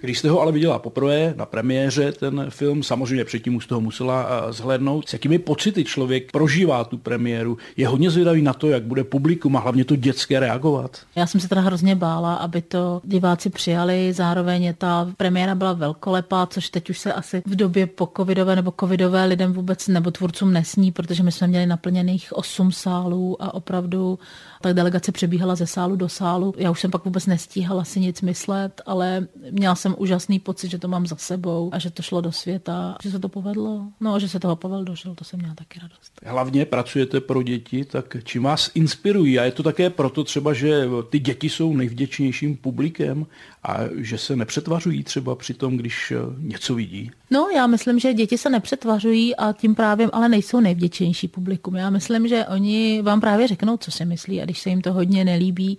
Když 0.00 0.18
jste 0.18 0.30
ho 0.30 0.40
ale 0.40 0.52
viděla 0.52 0.78
poprvé 0.78 1.34
na 1.36 1.46
premiéře, 1.46 2.12
ten 2.12 2.46
film, 2.48 2.82
samozřejmě 2.82 3.24
předtím 3.24 3.56
už 3.56 3.66
toho 3.66 3.80
musela 3.80 4.52
zhlédnout, 4.52 5.08
s 5.08 5.12
jakými 5.12 5.38
pocity 5.38 5.84
člověk 5.84 6.32
prožívá 6.32 6.84
tu 6.84 6.98
premiéru, 6.98 7.58
je 7.76 7.88
hodně 7.88 8.10
zvědavý 8.10 8.42
na 8.42 8.52
to, 8.52 8.68
jak 8.68 8.82
bude 8.82 9.04
publikum 9.04 9.56
a 9.56 9.60
hlavně 9.60 9.84
to 9.84 9.96
dětské 9.96 10.40
reagovat. 10.40 11.00
Já 11.16 11.26
jsem 11.26 11.40
se 11.40 11.48
teda 11.48 11.60
hrozně 11.60 11.96
bála, 11.96 12.34
aby 12.34 12.62
to 12.62 13.00
diváci 13.04 13.50
přijali, 13.50 14.12
zároveň 14.12 14.74
ta 14.78 15.12
premiéra 15.16 15.54
byla 15.54 15.72
velkolepá, 15.72 16.46
což 16.46 16.70
teď 16.70 16.90
už 16.90 16.98
se 16.98 17.12
asi 17.12 17.42
v 17.46 17.56
době 17.56 17.86
po 17.86 18.08
covidové 18.16 18.56
nebo 18.56 18.74
covidové 18.80 19.24
lidem 19.24 19.52
vůbec 19.52 19.88
nebo 19.88 20.10
tvůrcům 20.10 20.52
nesní, 20.52 20.92
protože 20.92 21.22
my 21.22 21.32
jsme 21.32 21.46
měli 21.46 21.66
naplněných 21.66 22.32
osm 22.32 22.72
sálů 22.72 23.42
a 23.42 23.54
opravdu 23.54 24.18
ta 24.62 24.72
delegace 24.72 25.12
přebíhala 25.12 25.54
ze 25.54 25.66
sálu 25.66 25.96
do 25.96 26.08
sálu. 26.08 26.54
Já 26.56 26.70
už 26.70 26.80
jsem 26.80 26.90
pak 26.90 27.04
vůbec 27.04 27.26
nestíhala 27.26 27.84
si 27.84 28.00
nic 28.00 28.22
myslet, 28.22 28.80
ale 28.86 29.26
měla 29.50 29.69
jsem 29.74 29.94
úžasný 29.98 30.38
pocit, 30.38 30.70
že 30.70 30.78
to 30.78 30.88
mám 30.88 31.06
za 31.06 31.16
sebou 31.16 31.70
a 31.72 31.78
že 31.78 31.90
to 31.90 32.02
šlo 32.02 32.20
do 32.20 32.32
světa, 32.32 32.96
že 33.02 33.10
se 33.10 33.18
to 33.18 33.28
povedlo. 33.28 33.82
No 34.00 34.14
a 34.14 34.18
že 34.18 34.28
se 34.28 34.40
toho 34.40 34.56
Pavel 34.56 34.84
dožil, 34.84 35.14
to 35.14 35.24
jsem 35.24 35.38
měla 35.38 35.54
taky 35.54 35.80
radost. 35.80 36.12
Hlavně 36.24 36.64
pracujete 36.64 37.20
pro 37.20 37.42
děti, 37.42 37.84
tak 37.84 38.16
čím 38.24 38.42
vás 38.42 38.70
inspirují? 38.74 39.38
A 39.38 39.44
je 39.44 39.52
to 39.52 39.62
také 39.62 39.90
proto 39.90 40.24
třeba, 40.24 40.52
že 40.52 40.88
ty 41.10 41.18
děti 41.18 41.48
jsou 41.48 41.76
nejvděčnějším 41.76 42.56
publikem 42.56 43.26
a 43.62 43.78
že 43.96 44.18
se 44.18 44.36
nepřetvařují 44.36 45.04
třeba 45.04 45.34
při 45.34 45.54
tom, 45.54 45.76
když 45.76 46.12
něco 46.38 46.74
vidí? 46.74 47.10
No, 47.30 47.48
já 47.54 47.66
myslím, 47.66 47.98
že 47.98 48.14
děti 48.14 48.38
se 48.38 48.50
nepřetvařují 48.50 49.36
a 49.36 49.52
tím 49.52 49.74
právě 49.74 50.06
ale 50.12 50.28
nejsou 50.28 50.60
nejvděčnější 50.60 51.28
publikum. 51.28 51.76
Já 51.76 51.90
myslím, 51.90 52.28
že 52.28 52.46
oni 52.46 53.02
vám 53.02 53.20
právě 53.20 53.48
řeknou, 53.48 53.76
co 53.76 53.90
si 53.90 54.04
myslí 54.04 54.42
a 54.42 54.44
když 54.44 54.60
se 54.60 54.70
jim 54.70 54.80
to 54.80 54.92
hodně 54.92 55.24
nelíbí, 55.24 55.78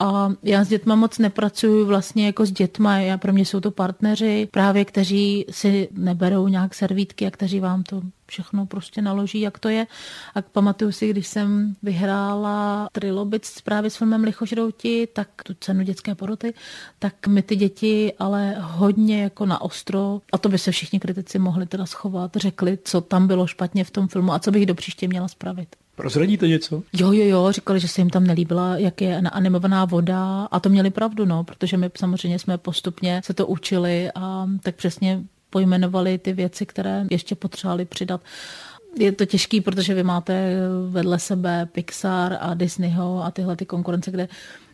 a 0.00 0.32
já 0.42 0.64
s 0.64 0.68
dětma 0.68 0.94
moc 0.94 1.18
nepracuju 1.18 1.86
vlastně 1.86 2.26
jako 2.26 2.46
s 2.46 2.52
dětma, 2.52 2.98
já, 2.98 3.18
pro 3.18 3.32
mě 3.32 3.44
jsou 3.44 3.60
to 3.60 3.70
partneři, 3.70 4.48
právě 4.50 4.84
kteří 4.84 5.46
si 5.50 5.88
neberou 5.92 6.48
nějak 6.48 6.74
servítky 6.74 7.26
a 7.26 7.30
kteří 7.30 7.60
vám 7.60 7.82
to 7.82 8.02
všechno 8.26 8.66
prostě 8.66 9.02
naloží, 9.02 9.40
jak 9.40 9.58
to 9.58 9.68
je. 9.68 9.86
A 10.34 10.42
pamatuju 10.42 10.92
si, 10.92 11.10
když 11.10 11.26
jsem 11.26 11.74
vyhrála 11.82 12.88
Trilobic 12.92 13.60
právě 13.60 13.90
s 13.90 13.96
filmem 13.96 14.24
Lichožrouti, 14.24 15.08
tak 15.12 15.28
tu 15.42 15.54
cenu 15.60 15.82
dětské 15.82 16.14
poroty, 16.14 16.54
tak 16.98 17.26
mi 17.26 17.42
ty 17.42 17.56
děti 17.56 18.12
ale 18.18 18.56
hodně 18.60 19.22
jako 19.22 19.46
na 19.46 19.60
ostro, 19.60 20.20
a 20.32 20.38
to 20.38 20.48
by 20.48 20.58
se 20.58 20.70
všichni 20.70 21.00
kritici 21.00 21.38
mohli 21.38 21.66
teda 21.66 21.86
schovat, 21.86 22.36
řekli, 22.36 22.78
co 22.84 23.00
tam 23.00 23.26
bylo 23.26 23.46
špatně 23.46 23.84
v 23.84 23.90
tom 23.90 24.08
filmu 24.08 24.32
a 24.32 24.38
co 24.38 24.50
bych 24.50 24.66
do 24.66 24.74
příště 24.74 25.08
měla 25.08 25.28
spravit. 25.28 25.76
Prozradíte 26.00 26.48
něco? 26.48 26.82
Jo, 26.92 27.12
jo, 27.12 27.24
jo, 27.24 27.52
říkali, 27.52 27.80
že 27.80 27.88
se 27.88 28.00
jim 28.00 28.10
tam 28.10 28.24
nelíbila, 28.24 28.76
jak 28.76 29.00
je 29.00 29.16
animovaná 29.16 29.84
voda 29.84 30.48
a 30.50 30.60
to 30.60 30.68
měli 30.68 30.90
pravdu, 30.90 31.24
no, 31.24 31.44
protože 31.44 31.76
my 31.76 31.90
samozřejmě 31.96 32.38
jsme 32.38 32.58
postupně 32.58 33.20
se 33.24 33.34
to 33.34 33.46
učili 33.46 34.10
a 34.14 34.46
tak 34.62 34.74
přesně 34.74 35.22
pojmenovali 35.50 36.18
ty 36.18 36.32
věci, 36.32 36.66
které 36.66 37.06
ještě 37.10 37.34
potřebovali 37.34 37.84
přidat. 37.84 38.20
Je 38.98 39.12
to 39.12 39.26
těžký, 39.26 39.60
protože 39.60 39.94
vy 39.94 40.02
máte 40.02 40.56
vedle 40.88 41.18
sebe 41.18 41.68
Pixar 41.72 42.36
a 42.40 42.54
Disneyho 42.54 43.24
a 43.24 43.30
tyhle 43.30 43.56
ty 43.56 43.66
konkurence, 43.66 44.10
kde 44.10 44.28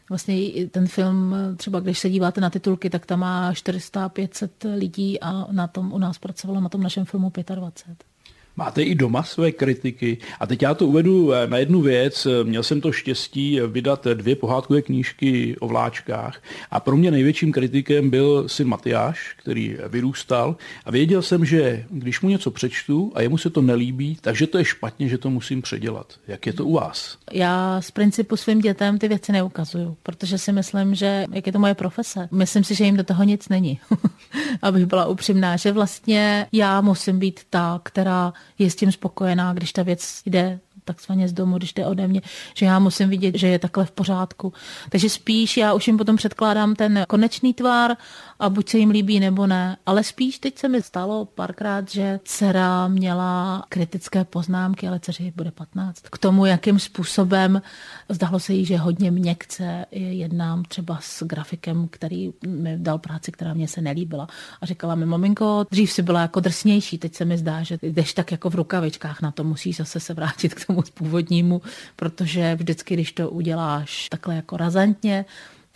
vlastně 0.09 0.67
ten 0.71 0.87
film, 0.87 1.35
třeba 1.57 1.81
když 1.81 1.99
se 1.99 2.11
díváte 2.11 2.41
na 2.41 2.51
titulky, 2.51 2.91
tak 2.91 3.07
tam 3.07 3.21
má 3.21 3.53
400-500 3.53 4.49
lidí 4.79 5.21
a 5.21 5.47
na 5.53 5.67
tom 5.67 5.93
u 5.93 5.99
nás 5.99 6.19
pracovalo 6.19 6.61
na 6.61 6.69
tom 6.69 6.83
našem 6.83 7.05
filmu 7.05 7.33
25. 7.55 8.16
Máte 8.57 8.83
i 8.83 8.95
doma 8.95 9.23
své 9.23 9.53
kritiky. 9.53 10.19
A 10.41 10.47
teď 10.47 10.63
já 10.63 10.75
to 10.75 10.87
uvedu 10.87 11.33
eh, 11.33 11.47
na 11.47 11.59
jednu 11.59 11.81
věc. 11.81 12.27
Měl 12.43 12.63
jsem 12.63 12.81
to 12.81 12.93
štěstí 12.93 13.61
vydat 13.61 14.07
dvě 14.15 14.37
pohádkové 14.37 14.83
knížky 14.83 15.57
o 15.61 15.69
vláčkách 15.69 16.43
a 16.71 16.81
pro 16.81 16.97
mě 16.97 17.11
největším 17.11 17.53
kritikem 17.53 18.11
byl 18.11 18.49
syn 18.49 18.69
Matyáš, 18.69 19.35
který 19.39 19.77
vyrůstal 19.89 20.57
a 20.85 20.91
věděl 20.91 21.23
jsem, 21.23 21.45
že 21.45 21.85
když 21.91 22.21
mu 22.21 22.29
něco 22.29 22.51
přečtu 22.51 23.13
a 23.15 23.23
jemu 23.23 23.39
se 23.39 23.51
to 23.51 23.63
nelíbí, 23.63 24.19
takže 24.21 24.47
to 24.47 24.59
je 24.59 24.65
špatně, 24.65 25.09
že 25.09 25.19
to 25.19 25.31
musím 25.31 25.63
předělat. 25.63 26.15
Jak 26.29 26.47
je 26.47 26.53
to 26.53 26.65
u 26.65 26.73
vás? 26.73 27.19
Já 27.33 27.81
z 27.81 27.91
principu 27.91 28.37
svým 28.37 28.61
dětem 28.61 28.99
ty 28.99 29.09
věci 29.09 29.33
neukazuju, 29.33 29.97
protože 30.03 30.39
si 30.39 30.53
myslím, 30.53 30.95
že 30.95 31.25
jak 31.33 31.47
je 31.47 31.53
to 31.53 31.59
moje 31.59 31.75
profese. 31.75 32.29
Myslím 32.31 32.65
si, 32.65 32.75
že 32.75 32.85
jim 32.85 32.97
do 32.97 33.05
toho 33.05 33.25
nic 33.25 33.49
není. 33.49 33.81
Abych 34.63 34.87
byla 34.87 35.07
upřímná, 35.07 35.57
že 35.57 35.73
vlastně 35.73 36.47
já 36.53 36.81
musím 36.81 37.19
být 37.19 37.41
ta, 37.51 37.81
která 37.83 38.33
je 38.59 38.71
s 38.71 38.77
tím 38.77 38.93
spokojená, 38.93 39.53
když 39.53 39.73
ta 39.73 39.83
věc 39.83 40.23
jde 40.27 40.61
takzvaně 40.87 41.29
z 41.29 41.33
domu, 41.33 41.59
když 41.59 41.73
jde 41.73 41.87
ode 41.87 42.09
mě, 42.09 42.21
že 42.55 42.67
já 42.67 42.79
musím 42.79 43.09
vidět, 43.09 43.39
že 43.39 43.49
je 43.49 43.59
takhle 43.59 43.85
v 43.85 43.91
pořádku. 43.91 44.53
Takže 44.91 45.11
spíš 45.11 45.57
já 45.57 45.73
už 45.73 45.87
jim 45.87 45.97
potom 45.97 46.17
předkládám 46.17 46.75
ten 46.75 47.05
konečný 47.09 47.55
tvar 47.55 47.97
a 48.39 48.51
buď 48.51 48.69
se 48.69 48.79
jim 48.79 48.91
líbí 48.91 49.21
nebo 49.21 49.47
ne. 49.47 49.77
Ale 49.87 50.05
spíš 50.05 50.39
teď 50.39 50.59
se 50.59 50.69
mi 50.69 50.83
stalo 50.83 51.25
párkrát, 51.25 51.91
že 51.91 52.21
dcera 52.25 52.89
měla 52.89 53.65
kritické 53.69 54.25
poznámky, 54.25 54.89
ale 54.89 55.01
dceři 55.01 55.33
bude 55.37 55.51
15. 55.51 56.01
K 56.01 56.19
tomu, 56.19 56.47
jakým 56.47 56.79
způsobem 56.79 57.63
zdálo 58.09 58.41
se 58.41 58.53
jí, 58.53 58.65
že 58.65 58.77
hodně 58.77 59.11
měkce 59.11 59.87
jednám 59.91 60.63
třeba 60.63 60.99
s 61.01 61.23
grafikem, 61.23 61.89
který 61.91 62.33
mi 62.47 62.79
dal 62.79 62.99
práci, 62.99 63.33
která 63.33 63.55
mě 63.55 63.69
se 63.69 63.81
nelíbila. 63.81 64.29
A 64.61 64.67
říkala 64.67 64.95
mi, 64.95 65.07
maminko, 65.07 65.67
dřív 65.71 65.93
si 65.93 66.03
byla 66.03 66.21
jako 66.21 66.41
drsnější, 66.41 66.99
teď 66.99 67.15
se 67.15 67.25
mi 67.25 67.39
zdá, 67.39 67.63
že 67.63 67.79
jdeš 67.83 68.13
tak 68.13 68.33
jako 68.33 68.51
v 68.51 68.55
rukavičkách 68.55 69.23
na 69.23 69.31
to, 69.31 69.45
musíš 69.45 69.77
zase 69.77 70.01
se 70.01 70.15
vrátit 70.15 70.55
k 70.55 70.67
tomu 70.67 70.76
původnímu, 70.91 71.63
protože 71.97 72.55
vždycky, 72.55 72.95
když 72.95 73.13
to 73.13 73.31
uděláš 73.31 74.09
takhle 74.09 74.35
jako 74.35 74.57
razantně, 74.57 75.25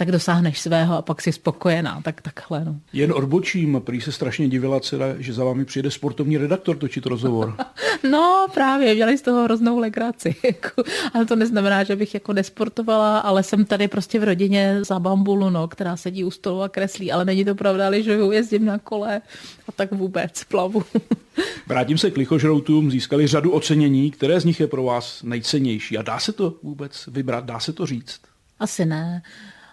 tak 0.01 0.13
dosáhneš 0.13 0.61
svého 0.61 0.97
a 0.97 1.03
pak 1.03 1.23
si 1.23 1.33
spokojená, 1.33 2.01
tak 2.03 2.23
takhle. 2.23 2.65
No. 2.65 2.77
Jen 2.93 3.13
odbočím, 3.13 3.81
prý 3.85 4.01
se 4.01 4.13
strašně 4.13 4.49
divila 4.49 4.81
dcera, 4.81 5.07
že 5.19 5.33
za 5.33 5.45
vámi 5.45 5.65
přijede 5.65 5.91
sportovní 5.91 6.37
redaktor 6.37 6.77
točit 6.77 7.07
rozhovor. 7.07 7.57
no 8.11 8.47
právě, 8.55 8.95
měli 8.95 9.19
z 9.19 9.23
toho 9.23 9.45
hroznou 9.45 9.79
legraci. 9.79 10.37
Jako, 10.45 10.83
ale 11.15 11.27
to 11.27 11.37
neznamená, 11.37 11.85
že 11.85 11.97
bych 11.97 12.15
jako 12.15 12.33
nesportovala, 12.33 13.19
ale 13.19 13.43
jsem 13.43 13.65
tady 13.65 13.89
prostě 13.89 14.19
v 14.21 14.25
rodině 14.25 14.79
za 14.85 14.99
bambulu, 14.99 15.51
no, 15.51 15.69
která 15.69 15.97
sedí 15.97 16.25
u 16.25 16.31
stolu 16.31 16.63
a 16.63 16.69
kreslí, 16.69 17.13
ale 17.13 17.25
není 17.25 17.45
to 17.45 17.55
pravda, 17.55 17.87
ale 17.87 18.03
že 18.03 18.19
jezdím 18.31 18.65
na 18.65 18.79
kole 18.79 19.21
a 19.69 19.73
tak 19.73 19.93
vůbec 19.93 20.45
plavu. 20.45 20.85
Vrátím 21.67 21.99
se 21.99 22.11
k 22.11 22.17
lichožroutům, 22.17 22.91
získali 22.91 23.27
řadu 23.27 23.51
ocenění, 23.51 24.11
které 24.11 24.41
z 24.41 24.45
nich 24.45 24.61
je 24.61 24.67
pro 24.67 24.83
vás 24.83 25.23
nejcennější 25.23 25.99
a 25.99 26.03
dá 26.03 26.19
se 26.19 26.33
to 26.33 26.55
vůbec 26.63 27.09
vybrat, 27.13 27.45
dá 27.45 27.61
se 27.61 27.73
to 27.73 27.87
říct? 27.87 28.21
Asi 28.61 28.85
ne 28.85 29.23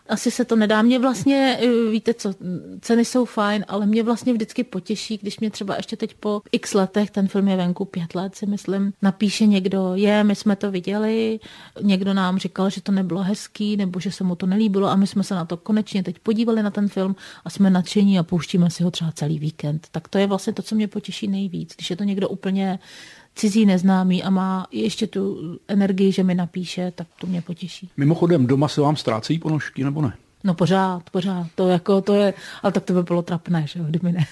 asi 0.09 0.31
se 0.31 0.45
to 0.45 0.55
nedá. 0.55 0.81
Mě 0.81 0.99
vlastně, 0.99 1.59
eh, 1.61 1.89
víte 1.91 2.13
co, 2.13 2.33
ceny 2.81 3.05
jsou 3.05 3.25
fajn, 3.25 3.65
ale 3.67 3.85
mě 3.85 4.03
vlastně 4.03 4.33
vždycky 4.33 4.63
potěší, 4.63 5.17
když 5.17 5.39
mě 5.39 5.51
třeba 5.51 5.75
ještě 5.75 5.97
teď 5.97 6.13
po 6.13 6.41
x 6.51 6.73
letech, 6.73 7.11
ten 7.11 7.27
film 7.27 7.47
je 7.47 7.55
venku 7.55 7.85
pět 7.85 8.15
let, 8.15 8.35
si 8.35 8.45
myslím, 8.45 8.93
napíše 9.01 9.45
někdo, 9.45 9.91
je, 9.95 10.23
my 10.23 10.35
jsme 10.35 10.55
to 10.55 10.71
viděli, 10.71 11.39
někdo 11.81 12.13
nám 12.13 12.37
říkal, 12.37 12.69
že 12.69 12.81
to 12.81 12.91
nebylo 12.91 13.23
hezký, 13.23 13.77
nebo 13.77 13.99
že 13.99 14.11
se 14.11 14.23
mu 14.23 14.35
to 14.35 14.45
nelíbilo 14.45 14.87
a 14.87 14.95
my 14.95 15.07
jsme 15.07 15.23
se 15.23 15.35
na 15.35 15.45
to 15.45 15.57
konečně 15.57 16.03
teď 16.03 16.19
podívali 16.19 16.63
na 16.63 16.71
ten 16.71 16.87
film 16.87 17.15
a 17.45 17.49
jsme 17.49 17.69
nadšení 17.69 18.19
a 18.19 18.23
pouštíme 18.23 18.69
si 18.69 18.83
ho 18.83 18.91
třeba 18.91 19.11
celý 19.11 19.39
víkend. 19.39 19.87
Tak 19.91 20.07
to 20.07 20.17
je 20.17 20.27
vlastně 20.27 20.53
to, 20.53 20.61
co 20.61 20.75
mě 20.75 20.87
potěší 20.87 21.27
nejvíc. 21.27 21.75
Když 21.75 21.89
je 21.89 21.95
to 21.95 22.03
někdo 22.03 22.29
úplně 22.29 22.79
cizí 23.38 23.65
neznámý 23.65 24.24
a 24.24 24.29
má 24.29 24.67
ještě 24.72 25.08
tu 25.08 25.38
energii, 25.67 26.12
že 26.12 26.24
mi 26.24 26.36
napíše, 26.36 26.91
tak 26.96 27.08
to 27.22 27.27
mě 27.27 27.41
potěší. 27.41 27.89
Mimochodem, 27.98 28.48
doma 28.48 28.67
se 28.67 28.82
vám 28.82 28.96
ztrácejí 28.96 29.39
ponožky 29.39 29.84
nebo 29.84 30.01
ne? 30.01 30.13
No 30.44 30.53
pořád, 30.53 31.10
pořád. 31.10 31.48
To 31.56 31.67
jako, 31.67 32.01
to 32.01 32.13
je, 32.13 32.34
ale 32.63 32.72
tak 32.72 32.84
to 32.84 32.94
by 32.94 33.03
bylo 33.03 33.22
trapné, 33.22 33.67
že 33.67 33.79
kdyby 33.79 34.12
ne. 34.12 34.25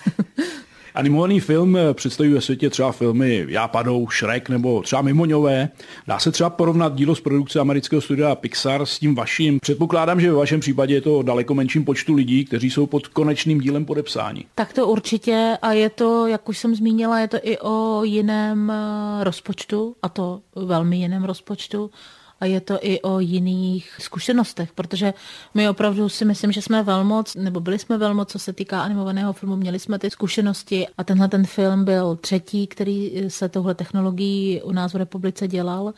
Animovaný 0.96 1.40
film 1.40 1.78
eh, 1.78 1.94
představují 1.94 2.34
ve 2.34 2.42
světě 2.42 2.70
třeba 2.70 2.92
filmy 2.92 3.46
Já 3.50 3.68
padou, 3.68 4.08
Shrek 4.20 4.50
nebo 4.50 4.82
třeba 4.82 5.02
Mimoňové. 5.02 5.70
Dá 6.08 6.20
se 6.20 6.32
třeba 6.32 6.50
porovnat 6.50 6.96
dílo 6.96 7.16
z 7.16 7.22
produkce 7.22 7.60
amerického 7.60 8.02
studia 8.02 8.36
Pixar 8.36 8.86
s 8.86 9.00
tím 9.00 9.16
vaším? 9.16 9.60
Předpokládám, 9.62 10.22
že 10.22 10.32
ve 10.32 10.38
vašem 10.38 10.60
případě 10.60 10.94
je 10.94 11.02
to 11.02 11.22
daleko 11.22 11.54
menším 11.54 11.86
počtu 11.86 12.14
lidí, 12.14 12.46
kteří 12.46 12.72
jsou 12.72 12.86
pod 12.86 13.08
konečným 13.08 13.60
dílem 13.60 13.86
podepsáni. 13.86 14.46
Tak 14.56 14.74
to 14.74 14.88
určitě 14.88 15.58
a 15.62 15.74
je 15.74 15.90
to, 15.90 16.28
jak 16.28 16.50
už 16.50 16.58
jsem 16.58 16.76
zmínila, 16.76 17.20
je 17.20 17.28
to 17.28 17.38
i 17.42 17.58
o 17.58 18.04
jiném 18.04 18.72
eh, 18.72 19.24
rozpočtu 19.24 19.96
a 20.02 20.10
to 20.10 20.42
velmi 20.56 20.98
jiném 20.98 21.24
rozpočtu 21.24 21.92
a 22.40 22.46
je 22.46 22.62
to 22.62 22.80
i 22.82 23.02
o 23.02 23.20
jiných 23.20 23.96
zkušenostech, 24.00 24.72
protože 24.74 25.14
my 25.54 25.70
opravdu 25.70 26.10
si 26.10 26.26
myslím, 26.26 26.52
že 26.52 26.62
jsme 26.62 26.84
velmoc, 26.84 27.36
nebo 27.36 27.60
byli 27.60 27.80
jsme 27.80 27.98
velmoc, 27.98 28.32
co 28.32 28.40
se 28.40 28.54
týká 28.54 28.82
animovaného 28.82 29.34
filmu, 29.34 29.56
měli 29.56 29.80
jsme 29.80 30.00
ty 30.00 30.10
zkušenosti 30.10 30.88
a 30.98 31.04
tenhle 31.04 31.28
ten 31.28 31.46
film 31.46 31.86
byl 31.86 32.16
třetí, 32.16 32.68
který 32.68 33.26
se 33.28 33.50
touhle 33.50 33.76
technologií 33.76 34.62
u 34.62 34.72
nás 34.72 34.94
v 34.94 34.98
republice 34.98 35.48
dělal 35.48 35.94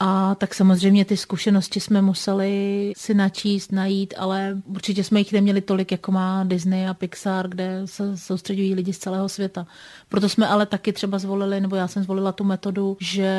a 0.00 0.34
tak 0.34 0.54
samozřejmě 0.54 1.04
ty 1.04 1.16
zkušenosti 1.16 1.80
jsme 1.80 2.02
museli 2.02 2.92
si 2.96 3.14
načíst, 3.14 3.72
najít, 3.72 4.14
ale 4.18 4.56
určitě 4.64 5.04
jsme 5.04 5.20
jich 5.20 5.32
neměli 5.32 5.60
tolik, 5.60 5.92
jako 5.92 6.12
má 6.12 6.44
Disney 6.44 6.88
a 6.88 6.94
Pixar, 6.94 7.48
kde 7.48 7.82
se 7.84 8.16
soustředují 8.16 8.74
lidi 8.74 8.92
z 8.92 8.98
celého 8.98 9.28
světa. 9.28 9.66
Proto 10.08 10.28
jsme 10.28 10.48
ale 10.48 10.66
taky 10.66 10.92
třeba 10.92 11.18
zvolili, 11.18 11.60
nebo 11.60 11.76
já 11.76 11.88
jsem 11.88 12.02
zvolila 12.02 12.32
tu 12.32 12.44
metodu, 12.44 12.96
že 13.00 13.30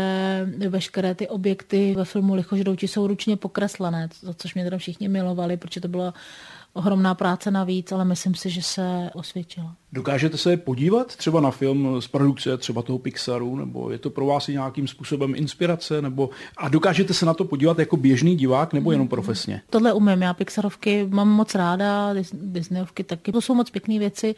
veškeré 0.69 1.15
ty 1.15 1.27
objekty 1.27 1.93
ve 1.97 2.05
filmu 2.05 2.35
Lichožrouti 2.35 2.87
jsou 2.87 3.07
ručně 3.07 3.37
pokreslené, 3.37 4.09
což 4.35 4.55
mě 4.55 4.63
teda 4.63 4.77
všichni 4.77 5.07
milovali, 5.07 5.57
protože 5.57 5.81
to 5.81 5.87
bylo 5.87 6.13
ohromná 6.77 7.15
práce 7.15 7.51
navíc, 7.51 7.91
ale 7.91 8.05
myslím 8.05 8.35
si, 8.35 8.49
že 8.49 8.61
se 8.61 9.09
osvědčila. 9.13 9.75
Dokážete 9.93 10.37
se 10.37 10.57
podívat 10.57 11.15
třeba 11.15 11.41
na 11.41 11.51
film 11.51 12.01
z 12.01 12.07
produkce 12.07 12.57
třeba 12.57 12.81
toho 12.81 12.99
Pixaru, 12.99 13.55
nebo 13.55 13.91
je 13.91 13.97
to 13.97 14.09
pro 14.09 14.25
vás 14.25 14.49
i 14.49 14.51
nějakým 14.51 14.87
způsobem 14.87 15.35
inspirace, 15.35 16.01
nebo 16.01 16.29
a 16.57 16.69
dokážete 16.69 17.13
se 17.13 17.25
na 17.25 17.33
to 17.33 17.45
podívat 17.45 17.79
jako 17.79 17.97
běžný 17.97 18.35
divák, 18.35 18.73
nebo 18.73 18.91
jenom 18.91 19.07
profesně? 19.07 19.61
Tohle 19.69 19.93
umím, 19.93 20.21
já 20.21 20.33
Pixarovky 20.33 21.07
mám 21.09 21.29
moc 21.29 21.55
ráda, 21.55 22.13
Disneyovky 22.33 23.03
taky, 23.03 23.31
to 23.31 23.41
jsou 23.41 23.55
moc 23.55 23.69
pěkné 23.69 23.99
věci 23.99 24.35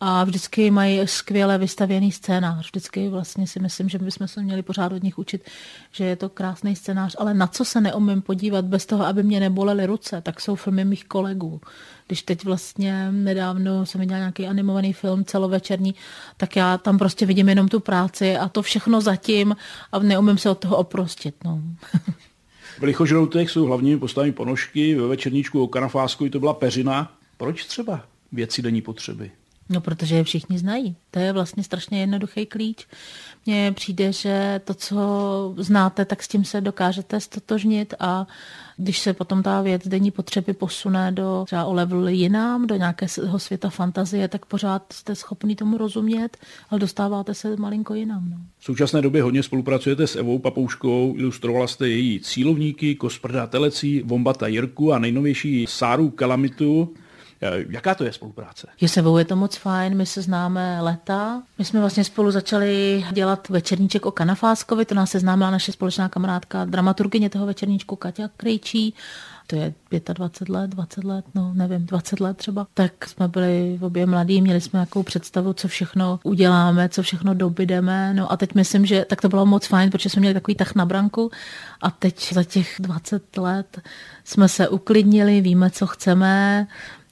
a 0.00 0.24
vždycky 0.24 0.70
mají 0.70 1.00
skvěle 1.08 1.58
vystavěný 1.58 2.12
scénář. 2.12 2.66
Vždycky 2.66 3.08
vlastně 3.08 3.46
si 3.46 3.60
myslím, 3.60 3.88
že 3.88 3.98
bychom 3.98 4.28
se 4.28 4.42
měli 4.42 4.62
pořád 4.62 4.92
od 4.92 5.02
nich 5.02 5.18
učit, 5.18 5.50
že 5.92 6.04
je 6.04 6.16
to 6.16 6.28
krásný 6.28 6.76
scénář, 6.76 7.16
ale 7.18 7.34
na 7.34 7.46
co 7.46 7.64
se 7.64 7.80
neumím 7.80 8.22
podívat 8.22 8.64
bez 8.64 8.86
toho, 8.86 9.06
aby 9.06 9.22
mě 9.22 9.40
nebolely 9.40 9.86
ruce, 9.86 10.20
tak 10.20 10.40
jsou 10.40 10.54
filmy 10.54 10.84
mých 10.84 11.04
kolegů. 11.04 11.60
Když 12.06 12.22
teď 12.22 12.44
vlastně 12.44 13.12
nedávno 13.12 13.86
jsem 13.86 14.00
viděla 14.00 14.18
nějaký 14.18 14.46
animovaný 14.46 14.92
film 14.92 15.24
celovečerní, 15.24 15.94
tak 16.36 16.56
já 16.56 16.78
tam 16.78 16.98
prostě 16.98 17.26
vidím 17.26 17.48
jenom 17.48 17.68
tu 17.68 17.80
práci 17.80 18.36
a 18.36 18.48
to 18.48 18.62
všechno 18.62 19.00
zatím 19.00 19.56
a 19.92 19.98
neumím 19.98 20.38
se 20.38 20.50
od 20.50 20.58
toho 20.58 20.76
oprostit. 20.76 21.34
No. 21.44 21.62
V 22.78 22.82
Lichožroutech 22.82 23.50
jsou 23.50 23.64
hlavními 23.64 23.98
postavami 23.98 24.32
ponožky, 24.32 24.94
ve 24.94 25.06
večerníčku 25.06 25.62
o 25.62 25.68
Kanafásku 25.68 26.28
to 26.28 26.40
byla 26.40 26.54
peřina. 26.54 27.12
Proč 27.36 27.64
třeba 27.64 28.04
věci 28.32 28.62
denní 28.62 28.82
potřeby? 28.82 29.30
No, 29.70 29.80
protože 29.80 30.16
je 30.16 30.24
všichni 30.24 30.58
znají. 30.58 30.96
To 31.10 31.18
je 31.18 31.32
vlastně 31.32 31.62
strašně 31.62 32.00
jednoduchý 32.00 32.46
klíč. 32.46 32.86
Mně 33.46 33.72
přijde, 33.72 34.12
že 34.12 34.60
to, 34.64 34.74
co 34.74 34.96
znáte, 35.56 36.04
tak 36.04 36.22
s 36.22 36.28
tím 36.28 36.44
se 36.44 36.60
dokážete 36.60 37.20
stotožnit 37.20 37.94
a 37.98 38.26
když 38.76 38.98
se 38.98 39.12
potom 39.12 39.42
ta 39.42 39.62
věc 39.62 39.88
denní 39.88 40.10
potřeby 40.10 40.52
posune 40.52 41.12
do 41.12 41.42
třeba 41.46 41.64
o 41.64 41.72
level 41.72 42.08
jinám, 42.08 42.66
do 42.66 42.76
nějakého 42.76 43.38
světa 43.38 43.70
fantazie, 43.70 44.28
tak 44.28 44.46
pořád 44.46 44.92
jste 44.92 45.14
schopni 45.14 45.56
tomu 45.56 45.78
rozumět, 45.78 46.36
ale 46.70 46.80
dostáváte 46.80 47.34
se 47.34 47.56
malinko 47.56 47.94
jinam. 47.94 48.30
No. 48.30 48.36
V 48.58 48.64
současné 48.64 49.02
době 49.02 49.22
hodně 49.22 49.42
spolupracujete 49.42 50.06
s 50.06 50.16
Evou 50.16 50.38
Papouškou, 50.38 51.14
ilustrovala 51.16 51.66
jste 51.66 51.88
její 51.88 52.20
cílovníky, 52.20 52.94
Kosprda 52.94 53.46
Telecí, 53.46 54.02
Vombata 54.04 54.46
Jirku 54.46 54.92
a 54.92 54.98
nejnovější 54.98 55.66
Sáru 55.68 56.10
Kalamitu. 56.10 56.94
Eh, 57.42 57.64
jaká 57.68 57.94
to 57.94 58.04
je 58.04 58.12
spolupráce? 58.12 58.66
Je 58.80 58.88
sebou 58.88 59.18
je 59.18 59.24
to 59.24 59.36
moc 59.36 59.56
fajn, 59.56 59.96
my 59.96 60.06
se 60.06 60.22
známe 60.22 60.80
leta. 60.80 61.42
My 61.58 61.64
jsme 61.64 61.80
vlastně 61.80 62.04
spolu 62.04 62.30
začali 62.30 63.04
dělat 63.12 63.48
večerníček 63.48 64.06
o 64.06 64.10
Kanafáskovi, 64.10 64.84
to 64.84 64.94
nás 64.94 65.10
seznámila 65.10 65.50
naše 65.50 65.72
společná 65.72 66.08
kamarádka, 66.08 66.64
dramaturgyně 66.64 67.30
toho 67.30 67.46
večerníčku 67.46 67.96
Katia 67.96 68.28
Krejčí 68.36 68.94
to 69.50 69.56
je 69.56 69.74
25 70.14 70.48
let, 70.54 70.70
20 70.70 71.04
let, 71.04 71.24
no 71.34 71.54
nevím, 71.54 71.86
20 71.86 72.20
let 72.20 72.36
třeba, 72.36 72.66
tak 72.74 73.08
jsme 73.08 73.28
byli 73.28 73.78
obě 73.82 74.06
mladí, 74.06 74.42
měli 74.42 74.60
jsme 74.60 74.76
nějakou 74.76 75.02
představu, 75.02 75.52
co 75.52 75.68
všechno 75.68 76.20
uděláme, 76.22 76.88
co 76.88 77.02
všechno 77.02 77.34
dobydeme, 77.34 78.14
no 78.14 78.32
a 78.32 78.36
teď 78.36 78.54
myslím, 78.54 78.86
že 78.86 79.04
tak 79.04 79.20
to 79.20 79.28
bylo 79.28 79.46
moc 79.46 79.66
fajn, 79.66 79.90
protože 79.90 80.10
jsme 80.10 80.20
měli 80.20 80.34
takový 80.34 80.54
tah 80.54 80.74
na 80.74 80.86
branku 80.86 81.30
a 81.82 81.90
teď 81.90 82.32
za 82.32 82.44
těch 82.44 82.74
20 82.78 83.36
let 83.36 83.80
jsme 84.24 84.48
se 84.48 84.68
uklidnili, 84.68 85.40
víme, 85.40 85.70
co 85.70 85.86
chceme, 85.86 86.66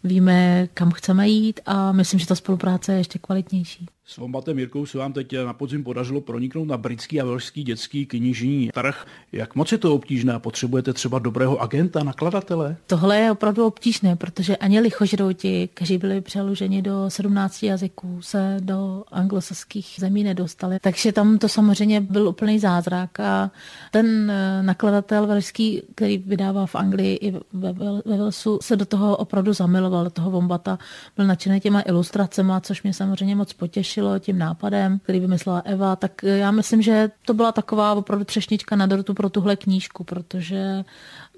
víme, 0.06 0.68
kam 0.74 0.90
chceme 0.90 1.28
jít 1.28 1.60
a 1.66 1.92
myslím, 1.92 2.20
že 2.20 2.26
ta 2.26 2.34
spolupráce 2.34 2.92
je 2.92 2.98
ještě 2.98 3.18
kvalitnější. 3.18 3.86
S 4.08 4.16
Vombatem 4.16 4.58
Jirkou 4.58 4.86
se 4.86 4.98
vám 4.98 5.12
teď 5.12 5.34
na 5.44 5.52
podzim 5.52 5.84
podařilo 5.84 6.20
proniknout 6.20 6.68
na 6.68 6.76
britský 6.76 7.20
a 7.20 7.24
velšský 7.24 7.64
dětský 7.64 8.06
knižní 8.06 8.70
trh. 8.74 9.06
Jak 9.32 9.54
moc 9.54 9.72
je 9.72 9.78
to 9.78 9.94
obtížné? 9.94 10.38
Potřebujete 10.38 10.92
třeba 10.92 11.18
dobrého 11.18 11.60
agenta, 11.60 12.02
nakladatele? 12.04 12.76
Tohle 12.86 13.18
je 13.18 13.32
opravdu 13.32 13.66
obtížné, 13.66 14.16
protože 14.16 14.56
ani 14.56 14.80
lichožrouti, 14.80 15.68
kteří 15.74 15.98
byli 15.98 16.20
přeloženi 16.20 16.82
do 16.82 17.04
17 17.08 17.62
jazyků, 17.62 18.22
se 18.22 18.56
do 18.60 19.04
anglosaských 19.12 19.94
zemí 19.98 20.24
nedostali. 20.24 20.78
Takže 20.80 21.12
tam 21.12 21.38
to 21.38 21.48
samozřejmě 21.48 22.00
byl 22.00 22.28
úplný 22.28 22.58
zázrak 22.58 23.20
a 23.20 23.50
ten 23.90 24.30
eh, 24.30 24.62
nakladatel 24.62 25.26
velšský, 25.26 25.82
který 25.94 26.18
vydává 26.18 26.66
v 26.66 26.74
Anglii 26.74 27.16
i 27.16 27.30
ve, 27.30 27.72
ve 28.04 28.16
Velsu, 28.16 28.58
se 28.62 28.76
do 28.76 28.86
toho 28.86 29.16
opravdu 29.16 29.52
zamiloval, 29.52 30.04
do 30.04 30.10
toho 30.10 30.30
Vombata. 30.30 30.78
Byl 31.16 31.26
nadšený 31.26 31.60
těma 31.60 31.80
ilustracemi, 31.80 32.52
což 32.60 32.82
mě 32.82 32.94
samozřejmě 32.94 33.36
moc 33.36 33.52
potěšilo 33.52 33.95
těšilo 33.96 34.18
tím 34.18 34.38
nápadem, 34.38 34.98
který 34.98 35.20
vymyslela 35.20 35.62
Eva, 35.64 35.96
tak 35.96 36.22
já 36.22 36.50
myslím, 36.50 36.82
že 36.82 37.10
to 37.24 37.34
byla 37.34 37.52
taková 37.52 37.94
opravdu 37.94 38.24
třešnička 38.24 38.76
na 38.76 38.86
dortu 38.86 39.14
pro 39.14 39.30
tuhle 39.30 39.56
knížku, 39.56 40.04
protože 40.04 40.84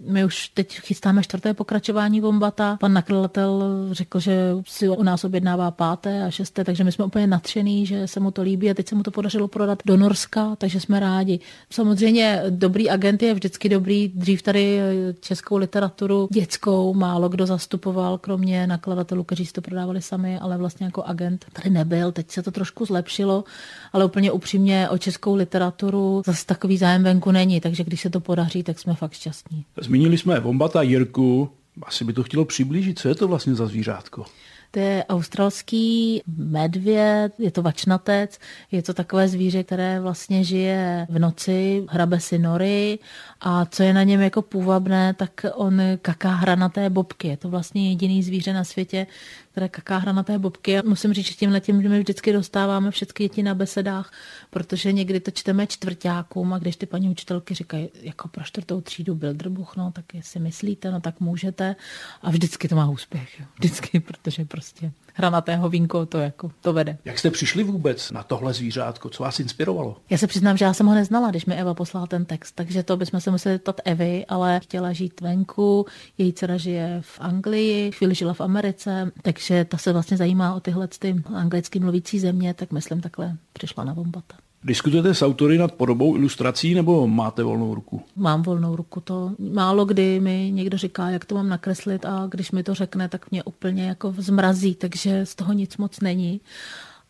my 0.06 0.24
už 0.24 0.48
teď 0.48 0.80
chystáme 0.80 1.22
čtvrté 1.22 1.54
pokračování 1.54 2.20
Vombata. 2.20 2.76
Pan 2.80 2.92
nakladatel 2.92 3.62
řekl, 3.92 4.20
že 4.20 4.52
si 4.66 4.88
u 4.88 5.02
nás 5.02 5.24
objednává 5.24 5.70
páté 5.70 6.24
a 6.24 6.30
šesté, 6.30 6.64
takže 6.64 6.84
my 6.84 6.92
jsme 6.92 7.04
úplně 7.04 7.26
nadšený, 7.26 7.86
že 7.86 8.06
se 8.06 8.20
mu 8.20 8.30
to 8.30 8.42
líbí 8.42 8.70
a 8.70 8.74
teď 8.74 8.88
se 8.88 8.94
mu 8.94 9.02
to 9.02 9.10
podařilo 9.10 9.48
prodat 9.48 9.78
do 9.86 9.96
Norska, 9.96 10.56
takže 10.58 10.80
jsme 10.80 11.00
rádi. 11.00 11.40
Samozřejmě 11.70 12.42
dobrý 12.50 12.90
agent 12.90 13.22
je 13.22 13.34
vždycky 13.34 13.68
dobrý. 13.68 14.08
Dřív 14.14 14.42
tady 14.42 14.80
českou 15.20 15.56
literaturu 15.56 16.28
dětskou 16.32 16.94
málo 16.94 17.28
kdo 17.28 17.46
zastupoval, 17.46 18.18
kromě 18.18 18.66
nakladatelů, 18.66 19.24
kteří 19.24 19.46
si 19.46 19.52
to 19.52 19.60
prodávali 19.60 20.02
sami, 20.02 20.38
ale 20.38 20.56
vlastně 20.56 20.86
jako 20.86 21.02
agent 21.02 21.44
tady 21.52 21.70
nebyl. 21.70 22.12
Teď 22.12 22.30
se 22.30 22.42
to 22.42 22.47
trošku 22.50 22.84
zlepšilo, 22.84 23.44
ale 23.92 24.04
úplně 24.04 24.32
upřímně 24.32 24.88
o 24.88 24.98
českou 24.98 25.34
literaturu 25.34 26.22
zase 26.26 26.46
takový 26.46 26.78
zájem 26.78 27.02
venku 27.02 27.30
není, 27.30 27.60
takže 27.60 27.84
když 27.84 28.00
se 28.00 28.10
to 28.10 28.20
podaří, 28.20 28.62
tak 28.62 28.78
jsme 28.78 28.94
fakt 28.94 29.12
šťastní. 29.12 29.64
Zmínili 29.80 30.18
jsme 30.18 30.40
Vombata 30.40 30.82
Jirku, 30.82 31.50
asi 31.82 32.04
by 32.04 32.12
to 32.12 32.22
chtělo 32.22 32.44
přiblížit. 32.44 32.98
Co 32.98 33.08
je 33.08 33.14
to 33.14 33.28
vlastně 33.28 33.54
za 33.54 33.66
zvířátko? 33.66 34.24
To 34.70 34.78
je 34.78 35.04
australský 35.08 36.22
medvěd, 36.36 37.32
je 37.38 37.50
to 37.50 37.62
vačnatec, 37.62 38.38
je 38.72 38.82
to 38.82 38.94
takové 38.94 39.28
zvíře, 39.28 39.64
které 39.64 40.00
vlastně 40.00 40.44
žije 40.44 41.06
v 41.10 41.18
noci, 41.18 41.86
hrabe 41.88 42.20
si 42.20 42.38
nory 42.38 42.98
a 43.40 43.66
co 43.66 43.82
je 43.82 43.92
na 43.92 44.02
něm 44.02 44.20
jako 44.20 44.42
půvabné, 44.42 45.14
tak 45.14 45.46
on 45.54 45.80
kaká 46.02 46.34
hranaté 46.34 46.90
bobky. 46.90 47.28
Je 47.28 47.36
to 47.36 47.48
vlastně 47.48 47.88
jediný 47.88 48.22
zvíře 48.22 48.52
na 48.52 48.64
světě, 48.64 49.06
které 49.50 49.68
kaká 49.68 49.96
hranaté 49.96 50.38
bobky. 50.38 50.78
A 50.78 50.82
musím 50.84 51.12
říct, 51.12 51.26
že 51.26 51.34
tím 51.34 51.50
letím, 51.50 51.82
že 51.82 51.88
my 51.88 51.98
vždycky 51.98 52.32
dostáváme 52.32 52.90
všechny 52.90 53.24
děti 53.24 53.42
na 53.42 53.54
besedách, 53.54 54.12
protože 54.50 54.92
někdy 54.92 55.20
to 55.20 55.30
čteme 55.30 55.66
čtvrtákům 55.66 56.52
a 56.52 56.58
když 56.58 56.76
ty 56.76 56.86
paní 56.86 57.08
učitelky 57.08 57.54
říkají, 57.54 57.88
jako 58.02 58.28
pro 58.28 58.44
čtvrtou 58.44 58.80
třídu 58.80 59.14
byl 59.14 59.34
drbuch, 59.34 59.76
no 59.76 59.92
tak 59.92 60.14
jestli 60.14 60.40
myslíte, 60.40 60.90
no 60.90 61.00
tak 61.00 61.20
můžete. 61.20 61.76
A 62.22 62.30
vždycky 62.30 62.68
to 62.68 62.76
má 62.76 62.90
úspěch. 62.90 63.40
Jo. 63.40 63.46
Vždycky, 63.58 64.00
protože 64.00 64.44
prostě 64.44 64.92
hranatého 65.18 65.68
vínko 65.68 66.06
to 66.06 66.18
jako 66.18 66.50
to 66.60 66.72
vede. 66.72 66.98
Jak 67.04 67.18
jste 67.18 67.30
přišli 67.30 67.64
vůbec 67.64 68.10
na 68.10 68.22
tohle 68.22 68.54
zvířátko? 68.54 69.08
Co 69.08 69.22
vás 69.22 69.40
inspirovalo? 69.40 69.96
Já 70.10 70.18
se 70.18 70.26
přiznám, 70.26 70.56
že 70.56 70.64
já 70.64 70.72
jsem 70.72 70.86
ho 70.86 70.94
neznala, 70.94 71.30
když 71.30 71.46
mi 71.46 71.54
Eva 71.54 71.74
poslala 71.74 72.06
ten 72.06 72.24
text, 72.24 72.52
takže 72.54 72.82
to 72.82 72.96
bychom 72.96 73.20
se 73.20 73.30
museli 73.30 73.58
ptat 73.58 73.80
Evy, 73.84 74.26
ale 74.26 74.60
chtěla 74.60 74.92
žít 74.92 75.20
venku, 75.20 75.86
její 76.18 76.32
dcera 76.32 76.56
žije 76.56 76.98
v 77.00 77.20
Anglii, 77.20 77.92
chvíli 77.92 78.14
žila 78.14 78.34
v 78.34 78.40
Americe, 78.40 79.12
takže 79.22 79.64
ta 79.64 79.78
se 79.78 79.92
vlastně 79.92 80.16
zajímá 80.16 80.54
o 80.54 80.60
tyhle 80.60 80.88
ty 80.88 81.22
anglicky 81.34 81.80
mluvící 81.80 82.20
země, 82.20 82.54
tak 82.54 82.72
myslím 82.72 83.00
takhle 83.00 83.36
přišla 83.52 83.84
na 83.84 83.92
Vombata. 83.92 84.36
Diskutujete 84.68 85.14
s 85.14 85.22
autory 85.22 85.58
nad 85.58 85.72
podobou 85.72 86.16
ilustrací 86.16 86.74
nebo 86.74 87.06
máte 87.06 87.42
volnou 87.42 87.74
ruku? 87.74 88.02
Mám 88.16 88.42
volnou 88.42 88.76
ruku. 88.76 89.00
To 89.00 89.32
málo 89.52 89.84
kdy 89.84 90.20
mi 90.20 90.50
někdo 90.54 90.78
říká, 90.78 91.10
jak 91.10 91.24
to 91.24 91.34
mám 91.34 91.48
nakreslit 91.48 92.04
a 92.04 92.26
když 92.30 92.50
mi 92.50 92.62
to 92.62 92.74
řekne, 92.74 93.08
tak 93.08 93.30
mě 93.30 93.42
úplně 93.42 93.86
jako 93.86 94.14
zmrazí, 94.18 94.74
takže 94.74 95.26
z 95.26 95.34
toho 95.34 95.52
nic 95.52 95.76
moc 95.76 96.00
není. 96.00 96.40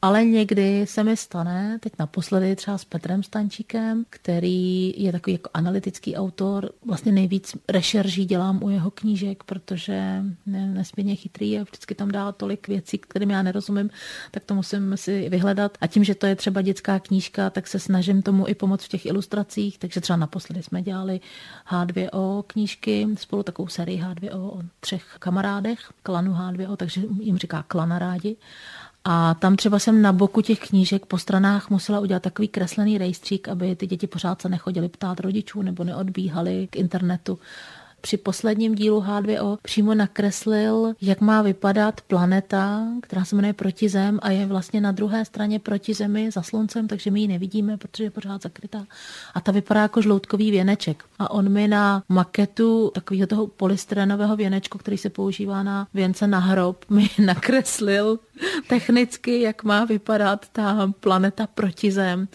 Ale 0.02 0.24
někdy 0.24 0.86
se 0.86 1.04
mi 1.04 1.16
stane, 1.16 1.78
teď 1.80 1.92
naposledy 1.98 2.56
třeba 2.56 2.78
s 2.78 2.84
Petrem 2.84 3.22
Stančíkem, 3.22 4.04
který 4.10 4.94
je 4.96 5.12
takový 5.12 5.32
jako 5.32 5.50
analytický 5.54 6.16
autor, 6.16 6.70
vlastně 6.86 7.12
nejvíc 7.12 7.56
rešerží 7.68 8.24
dělám 8.24 8.62
u 8.62 8.70
jeho 8.70 8.90
knížek, 8.90 9.44
protože 9.44 9.92
je 10.46 10.66
nesmírně 10.66 11.14
chytrý 11.14 11.58
a 11.58 11.62
vždycky 11.62 11.94
tam 11.94 12.10
dá 12.10 12.32
tolik 12.32 12.68
věcí, 12.68 12.98
kterým 12.98 13.30
já 13.30 13.42
nerozumím, 13.42 13.90
tak 14.30 14.44
to 14.44 14.54
musím 14.54 14.96
si 14.96 15.28
vyhledat. 15.28 15.78
A 15.80 15.86
tím, 15.86 16.04
že 16.04 16.14
to 16.14 16.26
je 16.26 16.36
třeba 16.36 16.62
dětská 16.62 16.98
knížka, 16.98 17.50
tak 17.50 17.66
se 17.66 17.78
snažím 17.78 18.22
tomu 18.22 18.48
i 18.48 18.54
pomoct 18.54 18.84
v 18.84 18.88
těch 18.88 19.06
ilustracích, 19.06 19.78
takže 19.78 20.00
třeba 20.00 20.16
naposledy 20.16 20.62
jsme 20.62 20.82
dělali 20.82 21.20
H2O 21.70 22.42
knížky, 22.46 23.06
spolu 23.14 23.42
takovou 23.42 23.68
sérii 23.68 24.02
H2O 24.02 24.40
o 24.40 24.62
třech 24.80 25.16
kamarádech, 25.18 25.78
klanu 26.02 26.32
H2O, 26.32 26.76
takže 26.76 27.02
jim 27.20 27.38
říká 27.38 27.64
klanarádi. 27.68 28.36
A 29.10 29.34
tam 29.34 29.56
třeba 29.56 29.78
jsem 29.78 30.02
na 30.02 30.12
boku 30.12 30.42
těch 30.42 30.58
knížek 30.60 31.06
po 31.06 31.18
stranách 31.18 31.70
musela 31.70 32.00
udělat 32.00 32.22
takový 32.22 32.48
kreslený 32.48 32.98
rejstřík, 32.98 33.48
aby 33.48 33.76
ty 33.76 33.86
děti 33.86 34.06
pořád 34.06 34.42
se 34.42 34.48
nechodili 34.48 34.88
ptát 34.88 35.20
rodičů 35.20 35.62
nebo 35.62 35.84
neodbíhali 35.84 36.68
k 36.70 36.76
internetu. 36.76 37.38
Při 38.00 38.16
posledním 38.16 38.74
dílu 38.74 39.00
H2O 39.00 39.58
přímo 39.62 39.94
nakreslil, 39.94 40.94
jak 41.00 41.20
má 41.20 41.42
vypadat 41.42 42.00
planeta, 42.00 42.86
která 43.02 43.24
se 43.24 43.36
jmenuje 43.36 43.52
Protizem 43.52 44.18
a 44.22 44.30
je 44.30 44.46
vlastně 44.46 44.80
na 44.80 44.92
druhé 44.92 45.24
straně 45.24 45.58
proti 45.58 45.94
Zemi 45.94 46.30
za 46.30 46.42
sluncem, 46.42 46.88
takže 46.88 47.10
my 47.10 47.20
ji 47.20 47.28
nevidíme, 47.28 47.76
protože 47.76 48.04
je 48.04 48.10
pořád 48.10 48.42
zakrytá. 48.42 48.86
A 49.34 49.40
ta 49.40 49.52
vypadá 49.52 49.82
jako 49.82 50.02
žloutkový 50.02 50.50
věneček. 50.50 51.04
A 51.18 51.30
on 51.30 51.48
mi 51.48 51.68
na 51.68 52.02
maketu 52.08 52.90
takového 52.94 53.26
toho 53.26 53.46
polystyrenového 53.46 54.36
věnečku, 54.36 54.78
který 54.78 54.98
se 54.98 55.10
používá 55.10 55.62
na 55.62 55.88
věnce 55.94 56.26
na 56.26 56.38
hrob, 56.38 56.84
mi 56.90 57.10
nakreslil 57.24 58.18
technicky, 58.68 59.40
jak 59.40 59.64
má 59.64 59.84
vypadat 59.84 60.46
ta 60.52 60.92
planeta 61.00 61.46
proti 61.46 61.90
Zem 61.90 62.28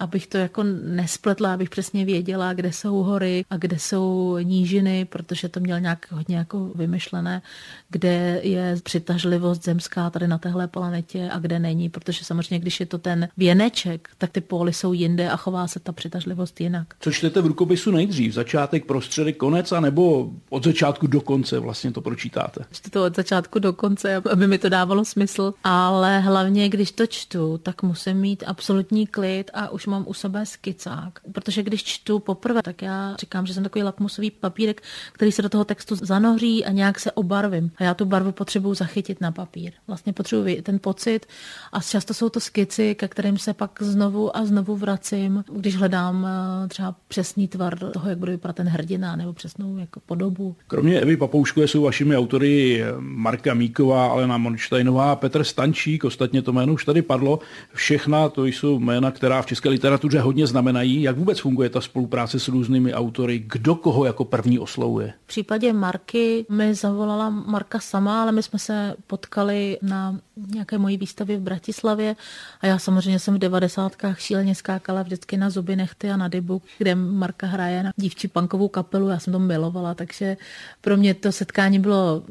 abych 0.00 0.26
to 0.26 0.38
jako 0.38 0.62
nespletla, 0.82 1.54
abych 1.54 1.70
přesně 1.70 2.04
věděla, 2.04 2.52
kde 2.52 2.72
jsou 2.72 2.94
hory 2.94 3.44
a 3.50 3.56
kde 3.56 3.78
jsou 3.78 4.38
nížiny, 4.42 5.04
protože 5.04 5.48
to 5.48 5.60
měl 5.60 5.80
nějak 5.80 6.06
hodně 6.10 6.36
jako 6.36 6.70
vymyšlené, 6.74 7.42
kde 7.88 8.40
je 8.42 8.76
přitažlivost 8.82 9.64
zemská 9.64 10.10
tady 10.10 10.28
na 10.28 10.38
téhle 10.38 10.68
planetě 10.68 11.28
a 11.32 11.38
kde 11.38 11.58
není, 11.58 11.88
protože 11.88 12.24
samozřejmě, 12.24 12.58
když 12.58 12.80
je 12.80 12.86
to 12.86 12.98
ten 12.98 13.28
věneček, 13.36 14.08
tak 14.18 14.30
ty 14.30 14.40
póly 14.40 14.72
jsou 14.72 14.92
jinde 14.92 15.30
a 15.30 15.36
chová 15.36 15.68
se 15.68 15.80
ta 15.80 15.92
přitažlivost 15.92 16.60
jinak. 16.60 16.86
Co 17.00 17.12
čtete 17.12 17.40
v 17.40 17.46
rukopisu 17.46 17.90
nejdřív? 17.90 18.34
Začátek, 18.34 18.84
prostředek, 18.84 19.36
konec, 19.36 19.72
anebo 19.72 20.30
od 20.50 20.64
začátku 20.64 21.06
do 21.06 21.20
konce 21.20 21.58
vlastně 21.58 21.92
to 21.92 22.00
pročítáte? 22.00 22.64
Čtu 22.72 22.90
to 22.90 23.04
od 23.04 23.16
začátku 23.16 23.58
do 23.58 23.72
konce, 23.72 24.16
aby 24.16 24.46
mi 24.46 24.58
to 24.58 24.68
dávalo 24.68 25.04
smysl, 25.04 25.54
ale 25.64 26.20
hlavně, 26.20 26.68
když 26.68 26.92
to 26.92 27.06
čtu, 27.06 27.58
tak 27.58 27.82
musím 27.82 28.16
mít 28.16 28.44
absolutní 28.46 29.06
klid 29.06 29.50
a 29.54 29.68
už 29.68 29.86
mám 29.90 30.04
u 30.06 30.14
sebe 30.14 30.46
skicák. 30.46 31.18
Protože 31.32 31.62
když 31.62 31.84
čtu 31.84 32.18
poprvé, 32.18 32.62
tak 32.62 32.82
já 32.82 33.16
říkám, 33.20 33.46
že 33.46 33.54
jsem 33.54 33.62
takový 33.62 33.82
lakmusový 33.82 34.30
papírek, 34.30 34.82
který 35.12 35.32
se 35.32 35.42
do 35.42 35.48
toho 35.48 35.64
textu 35.64 35.96
zanoří 35.96 36.64
a 36.64 36.70
nějak 36.70 37.00
se 37.00 37.12
obarvím. 37.12 37.70
A 37.76 37.84
já 37.84 37.94
tu 37.94 38.04
barvu 38.04 38.32
potřebuji 38.32 38.74
zachytit 38.74 39.20
na 39.20 39.32
papír. 39.32 39.72
Vlastně 39.86 40.12
potřebuji 40.12 40.62
ten 40.62 40.78
pocit 40.78 41.26
a 41.72 41.80
často 41.80 42.14
jsou 42.14 42.28
to 42.28 42.40
skici, 42.40 42.94
ke 42.94 43.08
kterým 43.08 43.38
se 43.38 43.54
pak 43.54 43.82
znovu 43.82 44.36
a 44.36 44.44
znovu 44.44 44.76
vracím, 44.76 45.44
když 45.52 45.76
hledám 45.76 46.26
eh, 46.26 46.68
třeba 46.68 46.94
přesný 47.08 47.48
tvar 47.48 47.78
toho, 47.78 48.08
jak 48.08 48.18
bude 48.18 48.32
vypadat 48.32 48.56
ten 48.56 48.68
hrdina 48.68 49.16
nebo 49.16 49.32
přesnou 49.32 49.78
jako 49.78 50.00
podobu. 50.00 50.56
Kromě 50.66 51.00
Evy 51.00 51.16
Papouškové 51.16 51.68
jsou 51.68 51.82
vašimi 51.82 52.16
autory 52.16 52.84
Marka 52.98 53.54
Míková, 53.54 54.06
Alena 54.06 54.38
Monštajnová, 54.38 55.16
Petr 55.16 55.44
Stančík, 55.44 56.04
ostatně 56.04 56.42
to 56.42 56.52
jméno 56.52 56.72
už 56.72 56.84
tady 56.84 57.02
padlo. 57.02 57.38
Všechna 57.74 58.28
to 58.28 58.44
jsou 58.44 58.78
jména, 58.78 59.10
která 59.10 59.42
v 59.42 59.46
české 59.46 59.68
literatuře 59.80 60.20
hodně 60.20 60.46
znamenají. 60.46 61.02
Jak 61.02 61.18
vůbec 61.18 61.38
funguje 61.38 61.68
ta 61.68 61.80
spolupráce 61.80 62.40
s 62.40 62.48
různými 62.48 62.94
autory? 62.94 63.44
Kdo 63.46 63.74
koho 63.74 64.04
jako 64.04 64.24
první 64.24 64.58
oslovuje? 64.58 65.12
V 65.24 65.26
případě 65.26 65.72
Marky 65.72 66.46
mi 66.48 66.74
zavolala 66.74 67.30
Marka 67.30 67.80
sama, 67.80 68.22
ale 68.22 68.32
my 68.32 68.42
jsme 68.42 68.58
se 68.58 68.94
potkali 69.06 69.78
na 69.82 70.18
nějaké 70.54 70.78
mojí 70.78 70.96
výstavě 70.96 71.36
v 71.36 71.40
Bratislavě 71.40 72.16
a 72.60 72.66
já 72.66 72.78
samozřejmě 72.78 73.18
jsem 73.18 73.34
v 73.34 73.38
devadesátkách 73.38 74.20
šíleně 74.20 74.54
skákala 74.54 75.02
vždycky 75.02 75.36
na 75.36 75.50
zuby 75.50 75.76
nechty 75.76 76.10
a 76.10 76.16
na 76.16 76.28
dybu, 76.28 76.62
kde 76.78 76.94
Marka 76.94 77.46
hraje 77.46 77.82
na 77.82 77.92
dívčí 77.96 78.28
punkovou 78.28 78.68
kapelu, 78.68 79.08
já 79.08 79.18
jsem 79.18 79.32
to 79.32 79.38
milovala, 79.38 79.94
takže 79.94 80.36
pro 80.80 80.96
mě 80.96 81.14
to 81.14 81.32
setkání 81.32 81.78
bylo 81.78 82.22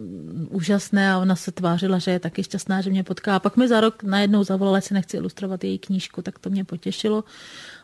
úžasné 0.49 1.11
a 1.11 1.17
ona 1.17 1.35
se 1.35 1.51
tvářila, 1.51 1.97
že 1.97 2.11
je 2.11 2.19
taky 2.19 2.43
šťastná, 2.43 2.81
že 2.81 2.89
mě 2.89 3.03
potká. 3.03 3.35
A 3.35 3.39
pak 3.39 3.57
mi 3.57 3.67
za 3.67 3.81
rok 3.81 4.03
najednou 4.03 4.43
zavolala, 4.43 4.77
jestli 4.77 4.93
nechci 4.93 5.17
ilustrovat 5.17 5.63
její 5.63 5.79
knížku, 5.79 6.21
tak 6.21 6.39
to 6.39 6.49
mě 6.49 6.63
potěšilo. 6.63 7.23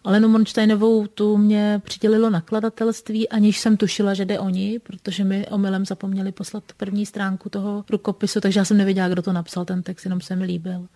Alenu 0.04 0.28
Monštajnovou 0.28 1.08
tu 1.08 1.38
mě 1.38 1.82
přidělilo 1.84 2.30
nakladatelství, 2.30 3.30
aniž 3.30 3.60
jsem 3.60 3.78
tušila, 3.78 4.14
že 4.14 4.26
jde 4.26 4.40
o 4.40 4.50
ní, 4.50 4.80
protože 4.80 5.24
mi 5.24 5.48
omylem 5.48 5.86
zapomněli 5.86 6.32
poslat 6.32 6.64
první 6.78 7.06
stránku 7.06 7.50
toho 7.50 7.86
rukopisu, 7.90 8.42
takže 8.42 8.60
já 8.60 8.66
jsem 8.66 8.78
nevěděla, 8.78 9.08
kdo 9.08 9.22
to 9.22 9.34
napsal 9.34 9.66
ten 9.66 9.84
text, 9.84 10.06
jenom 10.06 10.22
se 10.22 10.36
mi 10.36 10.46
líbil. 10.46 10.88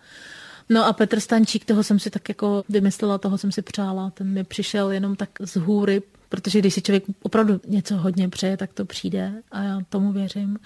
No 0.68 0.86
a 0.86 0.92
Petr 0.92 1.20
Stančík, 1.20 1.64
toho 1.64 1.82
jsem 1.82 1.98
si 1.98 2.10
tak 2.10 2.28
jako 2.28 2.64
vymyslela, 2.68 3.18
toho 3.18 3.38
jsem 3.38 3.52
si 3.52 3.62
přála. 3.62 4.10
Ten 4.10 4.26
mi 4.26 4.44
přišel 4.44 4.90
jenom 4.90 5.16
tak 5.16 5.30
z 5.40 5.56
hůry, 5.56 6.02
protože 6.28 6.58
když 6.58 6.74
si 6.74 6.82
člověk 6.82 7.04
opravdu 7.22 7.60
něco 7.68 7.96
hodně 7.96 8.28
přeje, 8.28 8.56
tak 8.56 8.72
to 8.72 8.84
přijde 8.84 9.32
a 9.52 9.62
já 9.62 9.80
tomu 9.88 10.12
věřím. 10.12 10.58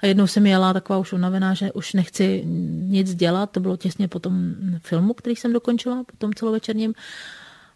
A 0.00 0.06
jednou 0.06 0.26
jsem 0.26 0.46
jela 0.46 0.72
taková 0.72 0.98
už 0.98 1.12
unavená, 1.12 1.54
že 1.54 1.72
už 1.72 1.92
nechci 1.92 2.42
nic 2.46 3.14
dělat. 3.14 3.50
To 3.50 3.60
bylo 3.60 3.76
těsně 3.76 4.08
po 4.08 4.18
tom 4.18 4.54
filmu, 4.78 5.14
který 5.14 5.36
jsem 5.36 5.52
dokončila, 5.52 6.04
po 6.04 6.16
tom 6.18 6.34
celovečerním. 6.34 6.94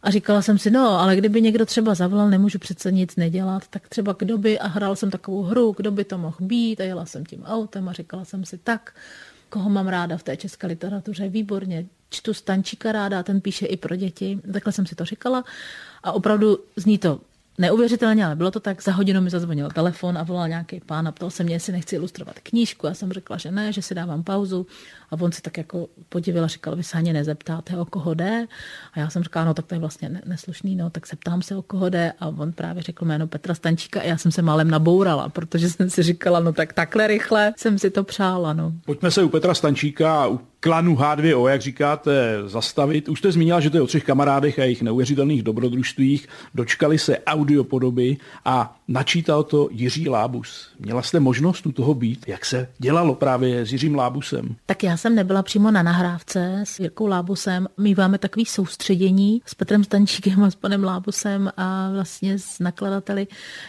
A 0.03 0.11
říkala 0.11 0.43
jsem 0.43 0.59
si, 0.59 0.71
no, 0.71 1.01
ale 1.01 1.17
kdyby 1.17 1.43
někdo 1.43 1.67
třeba 1.67 1.95
zavolal, 1.95 2.31
nemůžu 2.31 2.59
přece 2.59 2.93
nic 2.93 3.17
nedělat, 3.17 3.69
tak 3.71 3.89
třeba 3.89 4.17
kdo 4.19 4.39
by, 4.39 4.59
a 4.59 4.67
hrál 4.67 4.97
jsem 4.97 5.11
takovou 5.11 5.43
hru, 5.43 5.75
kdo 5.77 5.91
by 5.91 6.05
to 6.05 6.19
mohl 6.19 6.37
být, 6.41 6.81
a 6.81 6.85
jela 6.85 7.07
jsem 7.07 7.25
tím 7.25 7.43
autem 7.43 7.89
a 7.89 7.93
říkala 7.93 8.25
jsem 8.25 8.45
si, 8.45 8.59
tak, 8.59 8.95
koho 9.49 9.71
mám 9.71 9.89
ráda 9.89 10.17
v 10.17 10.23
té 10.23 10.37
české 10.37 10.67
literatuře, 10.67 11.29
výborně, 11.29 11.87
čtu 12.11 12.35
Stančíka 12.35 12.93
ráda, 12.93 13.23
ten 13.23 13.41
píše 13.41 13.67
i 13.67 13.77
pro 13.77 13.97
děti, 13.97 14.41
takhle 14.53 14.73
jsem 14.73 14.87
si 14.87 14.95
to 14.95 15.05
říkala. 15.05 15.45
A 16.03 16.13
opravdu 16.13 16.59
zní 16.77 16.99
to 16.99 17.21
Neuvěřitelně, 17.59 18.27
ale 18.27 18.37
bylo 18.37 18.51
to 18.51 18.61
tak, 18.61 18.83
za 18.83 18.93
hodinu 18.93 19.21
mi 19.21 19.31
zazvonil 19.31 19.71
telefon 19.71 20.19
a 20.19 20.23
volal 20.23 20.49
nějaký 20.49 20.81
pán 20.81 21.09
a 21.09 21.13
ptal 21.13 21.31
se 21.31 21.45
mě, 21.45 21.55
jestli 21.55 21.73
nechci 21.73 21.97
ilustrovat 21.97 22.39
knížku. 22.39 22.87
Já 22.87 22.95
jsem 22.95 23.13
řekla, 23.13 23.37
že 23.37 23.51
ne, 23.51 23.73
že 23.73 23.83
si 23.83 23.95
dávám 23.95 24.23
pauzu. 24.23 24.67
A 25.11 25.21
on 25.21 25.33
si 25.33 25.43
tak 25.43 25.59
jako 25.59 25.89
podivil 26.09 26.45
a 26.45 26.47
říkal, 26.47 26.77
vy 26.77 26.83
se 26.83 26.99
ani 26.99 27.13
nezeptáte, 27.13 27.77
o 27.77 27.85
koho 27.85 28.15
jde. 28.15 28.47
A 28.93 29.01
já 29.01 29.11
jsem 29.11 29.23
říkala, 29.23 29.45
no 29.45 29.55
tak 29.55 29.67
to 29.67 29.75
je 29.75 29.79
vlastně 29.79 30.21
neslušný, 30.27 30.77
no 30.77 30.91
tak 30.91 31.07
se 31.07 31.17
ptám 31.17 31.43
se, 31.43 31.57
o 31.57 31.63
koho 31.63 31.89
jde. 31.89 32.13
A 32.21 32.29
on 32.29 32.53
právě 32.53 32.83
řekl 32.83 33.05
jméno 33.05 33.27
Petra 33.27 33.55
Stančíka 33.55 34.01
a 34.01 34.05
já 34.05 34.19
jsem 34.19 34.33
se 34.33 34.43
málem 34.43 34.71
nabourala, 34.71 35.29
protože 35.29 35.71
jsem 35.71 35.91
si 35.91 36.03
říkala, 36.03 36.41
no 36.41 36.53
tak 36.53 36.73
takhle 36.73 37.07
rychle 37.07 37.53
jsem 37.57 37.79
si 37.79 37.91
to 37.91 38.05
přála. 38.05 38.53
No. 38.53 38.73
Pojďme 38.87 39.11
se 39.11 39.23
u 39.23 39.29
Petra 39.29 39.55
Stančíka, 39.55 40.29
u 40.29 40.41
klanu 40.63 40.95
H2O, 40.97 41.49
jak 41.49 41.61
říkáte, 41.61 42.43
zastavit. 42.47 43.09
Už 43.09 43.19
jste 43.19 43.33
zmínila, 43.33 43.61
že 43.61 43.71
to 43.71 43.77
je 43.77 43.83
o 43.83 43.87
třech 43.87 44.05
kamarádech 44.05 44.59
a 44.59 44.63
jejich 44.63 44.83
neuvěřitelných 44.83 45.43
dobrodružstvích. 45.43 46.29
Dočkali 46.55 46.99
se 46.99 47.19
audiopodoby 47.19 48.17
a 48.45 48.77
načítal 48.89 49.43
to 49.43 49.69
Jiří 49.71 50.09
Lábus. 50.09 50.69
Měla 50.79 51.03
jste 51.03 51.21
možnost 51.21 51.67
u 51.67 51.73
toho 51.73 51.95
být? 51.95 52.29
Jak 52.29 52.45
se 52.45 52.69
dělalo 52.79 53.15
právě 53.15 53.67
s 53.67 53.73
Jiřím 53.73 53.95
Lábusem? 53.95 54.57
Tak 54.67 54.83
já 54.83 54.97
jsem 54.97 55.15
nebyla 55.15 55.43
přímo 55.43 55.71
na 55.71 55.83
nahrávce 55.83 56.61
s 56.67 56.81
Jirkou 56.81 57.07
Lábusem. 57.07 57.69
Míváme 57.79 58.19
takový 58.19 58.45
soustředění 58.45 59.43
s 59.47 59.55
Petrem 59.55 59.85
Stančíkem 59.85 60.45
a 60.45 60.51
s 60.51 60.55
panem 60.55 60.85
Lábusem 60.85 61.53
a 61.57 61.91
vlastně 61.93 62.39
s 62.39 62.59
nakladateli, 62.59 63.27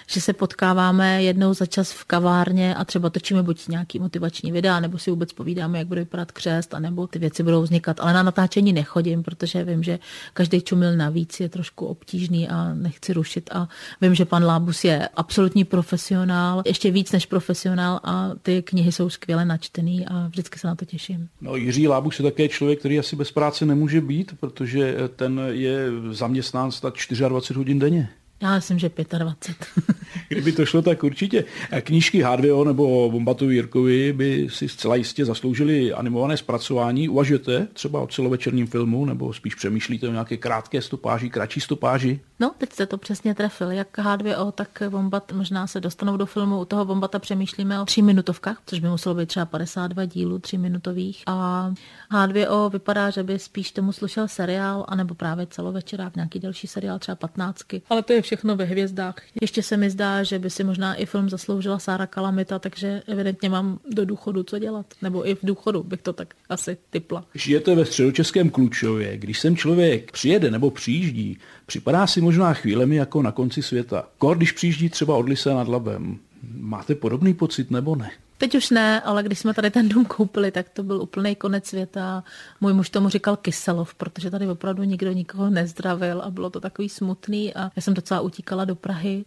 že 0.07 0.21
se 0.21 0.33
potkáváme 0.33 1.23
jednou 1.23 1.53
za 1.53 1.65
čas 1.65 1.91
v 1.91 2.03
kavárně 2.03 2.75
a 2.75 2.85
třeba 2.85 3.09
točíme 3.09 3.43
buď 3.43 3.67
nějaký 3.67 3.99
motivační 3.99 4.51
videa, 4.51 4.79
nebo 4.79 4.97
si 4.97 5.09
vůbec 5.09 5.33
povídáme, 5.33 5.77
jak 5.77 5.87
bude 5.87 6.01
vypadat 6.01 6.31
křest, 6.31 6.73
nebo 6.83 7.07
ty 7.07 7.19
věci 7.19 7.43
budou 7.43 7.61
vznikat. 7.61 7.99
Ale 7.99 8.13
na 8.13 8.23
natáčení 8.23 8.73
nechodím, 8.73 9.23
protože 9.23 9.63
vím, 9.63 9.83
že 9.83 9.99
každý 10.33 10.61
čumil 10.61 10.95
navíc 10.95 11.39
je 11.39 11.49
trošku 11.49 11.85
obtížný 11.85 12.49
a 12.49 12.73
nechci 12.73 13.13
rušit. 13.13 13.49
A 13.53 13.67
vím, 14.01 14.15
že 14.15 14.25
pan 14.25 14.45
Lábus 14.45 14.83
je 14.83 15.07
absolutní 15.15 15.63
profesionál, 15.63 16.63
ještě 16.65 16.91
víc 16.91 17.11
než 17.11 17.25
profesionál 17.25 17.99
a 18.03 18.31
ty 18.41 18.61
knihy 18.61 18.91
jsou 18.91 19.09
skvěle 19.09 19.45
načtený 19.45 20.05
a 20.05 20.27
vždycky 20.27 20.59
se 20.59 20.67
na 20.67 20.75
to 20.75 20.85
těším. 20.85 21.29
No, 21.41 21.55
Jiří 21.55 21.87
Lábus 21.87 22.19
je 22.19 22.23
také 22.23 22.49
člověk, 22.49 22.79
který 22.79 22.99
asi 22.99 23.15
bez 23.15 23.31
práce 23.31 23.65
nemůže 23.65 24.01
být, 24.01 24.35
protože 24.39 24.95
ten 25.15 25.41
je 25.49 25.87
zaměstnán 26.11 26.71
stát 26.71 26.93
24 27.09 27.57
hodin 27.57 27.79
denně. 27.79 28.09
Já 28.41 28.55
myslím, 28.55 28.79
že 28.79 28.91
25. 29.17 29.67
Kdyby 30.29 30.51
to 30.51 30.65
šlo, 30.65 30.81
tak 30.81 31.03
určitě. 31.03 31.45
Knížky 31.81 32.23
H2O 32.23 32.65
nebo 32.65 33.11
Bombatovi 33.11 33.55
Jirkovi 33.55 34.13
by 34.13 34.47
si 34.49 34.69
zcela 34.69 34.95
jistě 34.95 35.25
zasloužili 35.25 35.93
animované 35.93 36.37
zpracování. 36.37 37.09
Uvažujete 37.09 37.67
třeba 37.73 38.01
o 38.01 38.07
celovečerním 38.07 38.67
filmu, 38.67 39.05
nebo 39.05 39.33
spíš 39.33 39.55
přemýšlíte 39.55 40.07
o 40.07 40.11
nějaké 40.11 40.37
krátké 40.37 40.81
stopáži, 40.81 41.29
kratší 41.29 41.59
stopáži? 41.59 42.19
No, 42.39 42.51
teď 42.57 42.73
jste 42.73 42.85
to 42.85 42.97
přesně 42.97 43.35
trefil. 43.35 43.71
Jak 43.71 43.97
H2O, 43.97 44.51
tak 44.51 44.83
Bombat 44.89 45.31
možná 45.31 45.67
se 45.67 45.79
dostanou 45.79 46.17
do 46.17 46.25
filmu. 46.25 46.59
U 46.59 46.65
toho 46.65 46.85
Bombata 46.85 47.19
přemýšlíme 47.19 47.81
o 47.81 47.85
tří 47.85 48.01
minutovkách, 48.01 48.57
což 48.65 48.79
by 48.79 48.87
muselo 48.87 49.15
být 49.15 49.25
třeba 49.25 49.45
52 49.45 50.05
dílů 50.05 50.39
tří 50.39 50.57
minutových. 50.57 51.23
A 51.27 51.69
H2O 52.11 52.71
vypadá, 52.71 53.09
že 53.09 53.23
by 53.23 53.39
spíš 53.39 53.71
tomu 53.71 53.91
slušel 53.91 54.27
seriál, 54.27 54.85
anebo 54.87 55.15
právě 55.15 55.47
celovečerák, 55.47 56.15
nějaký 56.15 56.39
další 56.39 56.67
seriál, 56.67 56.99
třeba 56.99 57.15
15. 57.15 57.61
Ale 57.89 58.03
to 58.03 58.13
je 58.13 58.21
všechno 58.23 58.55
ve 58.55 58.63
hvězdách. 58.63 59.15
Ještě 59.41 59.63
se 59.63 59.77
mi 59.77 59.89
zdá, 59.89 60.23
že 60.23 60.39
by 60.39 60.49
si 60.49 60.63
možná 60.63 60.95
i 60.95 61.05
film 61.05 61.29
zasloužila 61.29 61.79
Sára 61.79 62.07
Kalamita, 62.07 62.59
takže 62.59 63.01
evidentně 63.07 63.49
mám 63.49 63.79
do 63.91 64.05
důchodu 64.05 64.43
co 64.43 64.59
dělat. 64.59 64.85
Nebo 65.01 65.29
i 65.29 65.35
v 65.35 65.39
důchodu 65.43 65.83
bych 65.83 66.01
to 66.01 66.13
tak 66.13 66.33
asi 66.49 66.77
typla. 66.89 67.25
Žijete 67.35 67.75
ve 67.75 67.85
středočeském 67.85 68.49
Klučově. 68.49 69.17
Když 69.17 69.39
sem 69.39 69.55
člověk 69.55 70.11
přijede 70.11 70.51
nebo 70.51 70.71
přijíždí, 70.71 71.37
připadá 71.65 72.07
si 72.07 72.21
možná 72.21 72.53
chvílemi 72.53 72.95
jako 72.95 73.21
na 73.21 73.31
konci 73.31 73.61
světa. 73.61 74.07
Kor, 74.17 74.37
když 74.37 74.51
přijíždí 74.51 74.89
třeba 74.89 75.15
od 75.15 75.29
Lise 75.29 75.53
nad 75.53 75.67
Labem. 75.67 76.19
Máte 76.57 76.95
podobný 76.95 77.33
pocit 77.33 77.71
nebo 77.71 77.95
ne? 77.95 78.11
Teď 78.43 78.55
už 78.55 78.69
ne, 78.69 79.01
ale 79.01 79.23
když 79.23 79.39
jsme 79.39 79.53
tady 79.53 79.71
ten 79.71 79.89
dům 79.89 80.05
koupili, 80.05 80.51
tak 80.51 80.69
to 80.69 80.83
byl 80.83 81.01
úplný 81.01 81.35
konec 81.35 81.65
světa. 81.65 82.23
Můj 82.61 82.73
muž 82.73 82.89
tomu 82.89 83.09
říkal 83.09 83.37
Kyselov, 83.37 83.95
protože 83.95 84.31
tady 84.31 84.47
opravdu 84.47 84.83
nikdo 84.83 85.11
nikoho 85.11 85.49
nezdravil 85.49 86.21
a 86.21 86.31
bylo 86.31 86.49
to 86.49 86.59
takový 86.59 86.89
smutný 86.89 87.55
a 87.55 87.71
já 87.75 87.81
jsem 87.81 87.93
docela 87.93 88.21
utíkala 88.21 88.65
do 88.65 88.75
Prahy. 88.75 89.25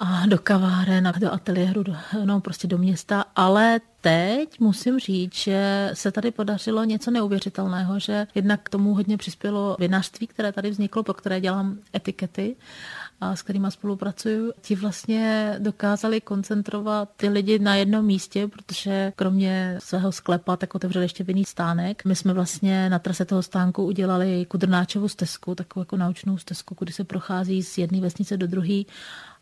a 0.00 0.26
do 0.26 0.38
kaváren 0.38 1.08
a 1.08 1.12
do 1.12 1.32
ateliéru, 1.32 1.82
do, 1.82 1.96
no 2.24 2.40
prostě 2.40 2.66
do 2.66 2.78
města, 2.78 3.24
ale 3.36 3.80
teď 4.00 4.60
musím 4.60 4.98
říct, 4.98 5.34
že 5.34 5.90
se 5.94 6.12
tady 6.12 6.30
podařilo 6.30 6.84
něco 6.84 7.10
neuvěřitelného, 7.10 7.98
že 7.98 8.26
jednak 8.34 8.60
k 8.62 8.68
tomu 8.68 8.94
hodně 8.94 9.16
přispělo 9.16 9.76
vinařství, 9.78 10.26
které 10.26 10.52
tady 10.52 10.70
vzniklo, 10.70 11.02
pro 11.02 11.14
které 11.14 11.40
dělám 11.40 11.78
etikety 11.94 12.56
a 13.20 13.36
s 13.36 13.42
kterými 13.42 13.66
spolupracuju, 13.70 14.52
ti 14.60 14.76
vlastně 14.76 15.54
dokázali 15.58 16.20
koncentrovat 16.20 17.08
ty 17.16 17.28
lidi 17.28 17.58
na 17.58 17.74
jednom 17.74 18.04
místě, 18.04 18.48
protože 18.48 19.12
kromě 19.16 19.76
svého 19.78 20.12
sklepa 20.12 20.56
tak 20.56 20.74
otevřeli 20.74 21.04
ještě 21.04 21.24
vinný 21.24 21.44
stánek. 21.44 22.04
My 22.04 22.16
jsme 22.16 22.32
vlastně 22.32 22.90
na 22.90 22.98
trase 22.98 23.24
toho 23.24 23.42
stánku 23.42 23.84
udělali 23.84 24.46
Kudrnáčovu 24.48 25.08
stezku, 25.08 25.54
takovou 25.54 25.82
jako 25.82 25.96
naučnou 25.96 26.38
stezku, 26.38 26.76
kdy 26.78 26.92
se 26.92 27.04
prochází 27.04 27.62
z 27.62 27.78
jedné 27.78 28.00
vesnice 28.00 28.36
do 28.36 28.46
druhé 28.46 28.82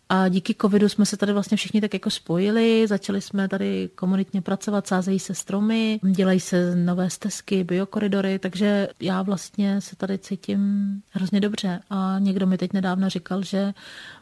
a 0.09 0.29
díky 0.29 0.55
covidu 0.61 0.89
jsme 0.89 1.07
se 1.07 1.17
tady 1.17 1.33
vlastně 1.33 1.57
všichni 1.57 1.81
tak 1.81 1.95
jako 1.95 2.11
spojili, 2.11 2.87
začali 2.87 3.21
jsme 3.21 3.49
tady 3.49 3.91
komunitně 3.95 4.43
pracovat, 4.43 4.87
sázejí 4.87 5.19
se 5.19 5.35
stromy, 5.35 6.01
dělají 6.03 6.41
se 6.41 6.77
nové 6.77 7.11
stezky, 7.11 7.65
biokoridory, 7.65 8.39
takže 8.39 8.89
já 9.01 9.23
vlastně 9.23 9.81
se 9.81 9.97
tady 9.97 10.19
cítím 10.19 10.63
hrozně 11.11 11.41
dobře. 11.41 11.81
A 11.91 12.17
někdo 12.19 12.47
mi 12.47 12.59
teď 12.59 12.73
nedávno 12.73 13.11
říkal, 13.11 13.43
že 13.43 13.75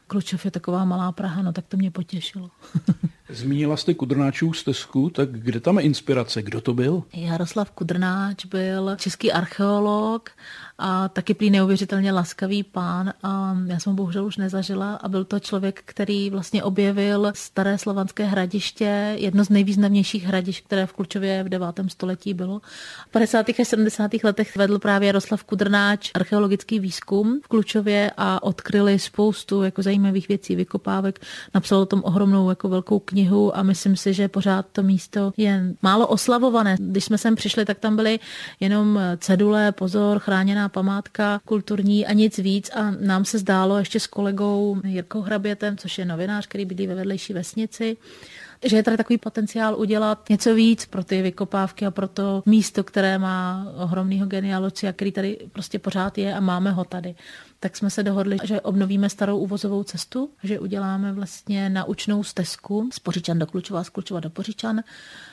Klučov 0.06 0.44
je 0.44 0.50
taková 0.50 0.84
malá 0.84 1.12
Praha, 1.12 1.42
no 1.42 1.52
tak 1.52 1.66
to 1.66 1.76
mě 1.76 1.90
potěšilo. 1.90 2.50
Zmínila 3.28 3.76
jste 3.76 3.94
Kudrnáčův 3.94 4.58
stezku, 4.58 5.10
tak 5.10 5.30
kde 5.30 5.60
tam 5.60 5.78
je 5.78 5.84
inspirace? 5.84 6.42
Kdo 6.42 6.60
to 6.60 6.74
byl? 6.74 7.02
Jaroslav 7.14 7.70
Kudrnáč 7.70 8.44
byl 8.44 8.96
český 8.96 9.32
archeolog 9.32 10.30
a 10.78 11.08
taky 11.08 11.34
prý 11.34 11.50
neuvěřitelně 11.50 12.12
laskavý 12.12 12.62
pán 12.62 13.12
a 13.22 13.56
já 13.66 13.78
jsem 13.78 13.90
ho 13.90 13.96
bohužel 13.96 14.24
už 14.24 14.36
nezažila 14.36 14.94
a 14.94 15.08
byl 15.08 15.24
to 15.24 15.40
člověk, 15.40 15.82
který 15.84 16.30
vlastně 16.30 16.62
objevil 16.62 17.32
staré 17.34 17.78
slovanské 17.78 18.24
hradiště, 18.24 19.14
jedno 19.18 19.44
z 19.44 19.48
nejvýznamnějších 19.48 20.24
hradišť, 20.24 20.64
které 20.64 20.86
v 20.86 20.92
Klučově 20.92 21.44
v 21.44 21.48
9. 21.48 21.68
století 21.88 22.34
bylo. 22.34 22.60
V 23.08 23.12
50. 23.12 23.48
a 23.48 23.64
70. 23.64 24.10
letech 24.24 24.56
vedl 24.56 24.78
právě 24.78 25.06
Jaroslav 25.06 25.44
Kudrnáč 25.44 26.10
archeologický 26.14 26.80
výzkum 26.80 27.40
v 27.44 27.48
Klučově 27.48 28.10
a 28.16 28.42
odkryli 28.42 28.98
spoustu 28.98 29.62
jako 29.62 29.82
zajímavých 29.82 30.28
věcí, 30.28 30.56
vykopávek, 30.56 31.20
napsal 31.54 31.78
o 31.78 31.86
tom 31.86 32.02
ohromnou 32.04 32.48
jako 32.48 32.68
velkou 32.68 32.98
knihu 32.98 33.56
a 33.56 33.62
myslím 33.62 33.96
si, 33.96 34.14
že 34.14 34.28
pořád 34.28 34.66
to 34.72 34.82
místo 34.82 35.32
je 35.36 35.74
málo 35.82 36.06
oslavované. 36.06 36.76
Když 36.80 37.04
jsme 37.04 37.18
sem 37.18 37.34
přišli, 37.34 37.64
tak 37.64 37.78
tam 37.78 37.96
byly 37.96 38.18
jenom 38.60 39.00
cedule, 39.18 39.72
pozor, 39.72 40.18
chráněná 40.18 40.65
památka 40.68 41.40
kulturní 41.44 42.06
a 42.06 42.12
nic 42.12 42.38
víc. 42.38 42.70
A 42.74 42.90
nám 42.90 43.24
se 43.24 43.38
zdálo 43.38 43.78
ještě 43.78 44.00
s 44.00 44.06
kolegou 44.06 44.80
Jirkou 44.84 45.20
Hrabětem, 45.20 45.76
což 45.76 45.98
je 45.98 46.04
novinář, 46.04 46.46
který 46.46 46.64
bydlí 46.64 46.86
ve 46.86 46.94
vedlejší 46.94 47.32
vesnici, 47.32 47.96
že 48.64 48.76
je 48.76 48.82
tady 48.82 48.96
takový 48.96 49.18
potenciál 49.18 49.76
udělat 49.78 50.28
něco 50.28 50.54
víc 50.54 50.86
pro 50.86 51.04
ty 51.04 51.22
vykopávky 51.22 51.86
a 51.86 51.90
pro 51.90 52.08
to 52.08 52.42
místo, 52.46 52.84
které 52.84 53.18
má 53.18 53.66
ohromného 53.76 54.26
genealoci 54.26 54.88
a 54.88 54.92
který 54.92 55.12
tady 55.12 55.38
prostě 55.52 55.78
pořád 55.78 56.18
je 56.18 56.34
a 56.34 56.40
máme 56.40 56.70
ho 56.70 56.84
tady. 56.84 57.14
Tak 57.60 57.76
jsme 57.76 57.90
se 57.90 58.02
dohodli, 58.02 58.36
že 58.44 58.60
obnovíme 58.60 59.08
starou 59.08 59.38
uvozovou 59.38 59.82
cestu, 59.82 60.30
že 60.42 60.58
uděláme 60.58 61.12
vlastně 61.12 61.70
naučnou 61.70 62.24
stezku 62.24 62.88
z 62.92 62.98
Poříčan 62.98 63.38
do 63.38 63.46
Klučova, 63.46 63.84
z 63.84 63.88
Klučova 63.88 64.20
do 64.20 64.30
Poříčan, 64.30 64.82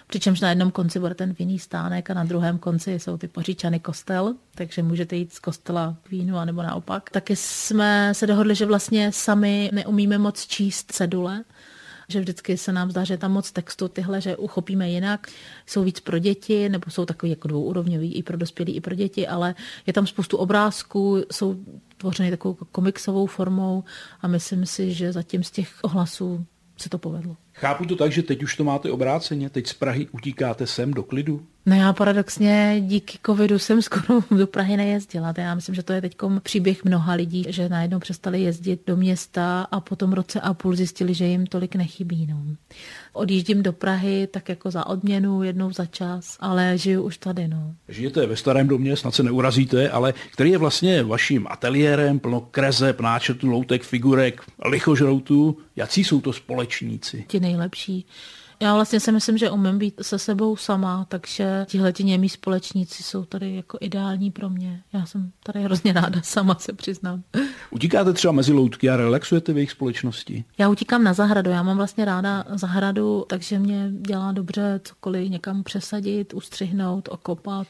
přičemž 0.07 0.41
na 0.41 0.49
jednom 0.49 0.71
konci 0.71 0.99
bude 0.99 1.15
ten 1.15 1.33
vinný 1.33 1.59
stánek 1.59 2.09
a 2.09 2.13
na 2.13 2.23
druhém 2.23 2.57
konci 2.57 2.91
jsou 2.91 3.17
ty 3.17 3.27
Poříčany 3.27 3.79
kostel, 3.79 4.36
takže 4.55 4.83
můžete 4.83 5.15
jít 5.15 5.33
z 5.33 5.39
kostela 5.39 5.95
k 6.03 6.12
vínu 6.12 6.38
anebo 6.38 6.63
naopak. 6.63 7.09
Taky 7.09 7.36
jsme 7.36 8.13
se 8.13 8.27
dohodli, 8.27 8.55
že 8.55 8.65
vlastně 8.65 9.12
sami 9.12 9.69
neumíme 9.73 10.17
moc 10.17 10.45
číst 10.47 10.91
cedule, 10.91 11.43
že 12.08 12.20
vždycky 12.20 12.58
se 12.58 12.72
nám 12.72 12.92
zdá, 12.92 13.04
že 13.04 13.13
je 13.13 13.18
tam 13.18 13.32
moc 13.32 13.52
textu, 13.52 13.88
tyhle, 13.88 14.22
že 14.22 14.38
uchopíme 14.38 14.89
jinak, 14.89 15.28
jsou 15.68 15.84
víc 15.84 16.00
pro 16.00 16.20
děti, 16.20 16.70
nebo 16.70 16.92
jsou 16.92 17.06
takový 17.06 17.30
jako 17.30 17.48
dvouúrovňový 17.48 18.13
i 18.13 18.24
pro 18.24 18.38
dospělí, 18.38 18.76
i 18.76 18.82
pro 18.82 18.96
děti, 18.96 19.28
ale 19.28 19.56
je 19.88 19.94
tam 19.94 20.08
spoustu 20.08 20.38
obrázků, 20.38 21.24
jsou 21.32 21.56
tvořeny 21.98 22.30
takovou 22.32 22.58
komiksovou 22.72 23.26
formou 23.26 23.84
a 24.22 24.28
myslím 24.28 24.66
si, 24.66 24.94
že 24.94 25.12
zatím 25.12 25.44
z 25.44 25.52
těch 25.52 25.70
ohlasů 25.82 26.46
se 26.78 26.89
to 26.89 26.98
povedlo. 26.98 27.38
Chápu 27.54 27.86
to 27.86 27.96
tak, 27.96 28.12
že 28.12 28.24
teď 28.24 28.44
už 28.44 28.56
to 28.56 28.63
máte 28.63 28.92
obráceně, 28.92 29.50
teď 29.50 29.68
z 29.68 29.74
Prahy 29.74 30.08
utíkáte 30.12 30.68
sem 30.68 30.94
do 30.94 31.04
klidu? 31.04 31.46
No 31.65 31.76
já 31.76 31.93
paradoxně 31.93 32.78
díky 32.82 33.17
covidu 33.26 33.60
jsem 33.60 33.82
skoro 33.82 34.23
do 34.38 34.47
Prahy 34.47 34.78
nejezdila. 34.78 35.34
Já 35.38 35.56
myslím, 35.56 35.76
že 35.76 35.84
to 35.84 35.93
je 35.93 36.02
teď 36.02 36.15
příběh 36.43 36.84
mnoha 36.84 37.13
lidí, 37.13 37.45
že 37.49 37.69
najednou 37.69 37.99
přestali 37.99 38.41
jezdit 38.41 38.82
do 38.88 38.97
města 38.97 39.67
a 39.71 39.80
potom 39.80 40.13
roce 40.13 40.41
a 40.41 40.54
půl 40.54 40.76
zjistili, 40.76 41.13
že 41.13 41.26
jim 41.26 41.47
tolik 41.47 41.76
nechybí. 41.76 42.28
No. 42.28 42.43
Odjíždím 43.13 43.63
do 43.63 43.73
Prahy 43.73 44.28
tak 44.32 44.49
jako 44.49 44.71
za 44.71 44.88
odměnu 44.88 45.43
jednou 45.43 45.71
za 45.71 45.86
čas, 45.86 46.38
ale 46.39 46.78
žiju 46.78 47.02
už 47.04 47.17
tady. 47.17 47.47
No. 47.47 47.76
Žijete 47.89 48.26
ve 48.26 48.36
starém 48.36 48.67
domě, 48.67 48.97
snad 48.97 49.15
se 49.15 49.23
neurazíte, 49.23 49.89
ale 49.89 50.13
který 50.32 50.52
je 50.52 50.58
vlastně 50.58 51.04
vaším 51.04 51.47
ateliérem, 51.49 52.19
plno 52.19 52.41
krezeb, 52.41 52.99
náčrtů, 52.99 53.47
loutek, 53.47 53.84
figurek, 53.84 54.41
lichožroutů. 54.65 55.58
Jací 55.76 56.04
jsou 56.04 56.21
to 56.21 56.34
společníci? 56.34 57.26
Ti 57.28 57.39
nejlepší. 57.39 58.06
Já 58.63 58.73
vlastně 58.73 58.99
si 58.99 59.12
myslím, 59.12 59.38
že 59.38 59.49
umím 59.49 59.80
být 59.80 59.93
se 60.02 60.19
sebou 60.19 60.56
sama, 60.56 61.06
takže 61.10 61.65
tihle 61.69 61.93
ti 61.93 62.04
němí 62.04 62.30
společníci 62.30 63.04
jsou 63.04 63.26
tady 63.26 63.56
jako 63.56 63.78
ideální 63.82 64.32
pro 64.32 64.49
mě. 64.49 64.84
Já 64.93 65.06
jsem 65.06 65.32
tady 65.43 65.62
hrozně 65.63 65.93
ráda 65.93 66.21
sama, 66.21 66.56
se 66.60 66.73
přiznám. 66.73 67.23
Utíkáte 67.71 68.13
třeba 68.13 68.32
mezi 68.32 68.54
loutky 68.54 68.89
a 68.89 68.97
relaxujete 68.97 69.54
v 69.54 69.58
jejich 69.58 69.71
společnosti? 69.71 70.45
Já 70.58 70.69
utíkám 70.69 71.04
na 71.04 71.13
zahradu. 71.13 71.52
Já 71.52 71.63
mám 71.63 71.78
vlastně 71.78 72.06
ráda 72.06 72.45
zahradu, 72.54 73.26
takže 73.30 73.60
mě 73.60 73.91
dělá 73.91 74.32
dobře 74.32 74.80
cokoliv 74.84 75.30
někam 75.30 75.63
přesadit, 75.63 76.34
ustřihnout, 76.34 77.10
okopat, 77.12 77.67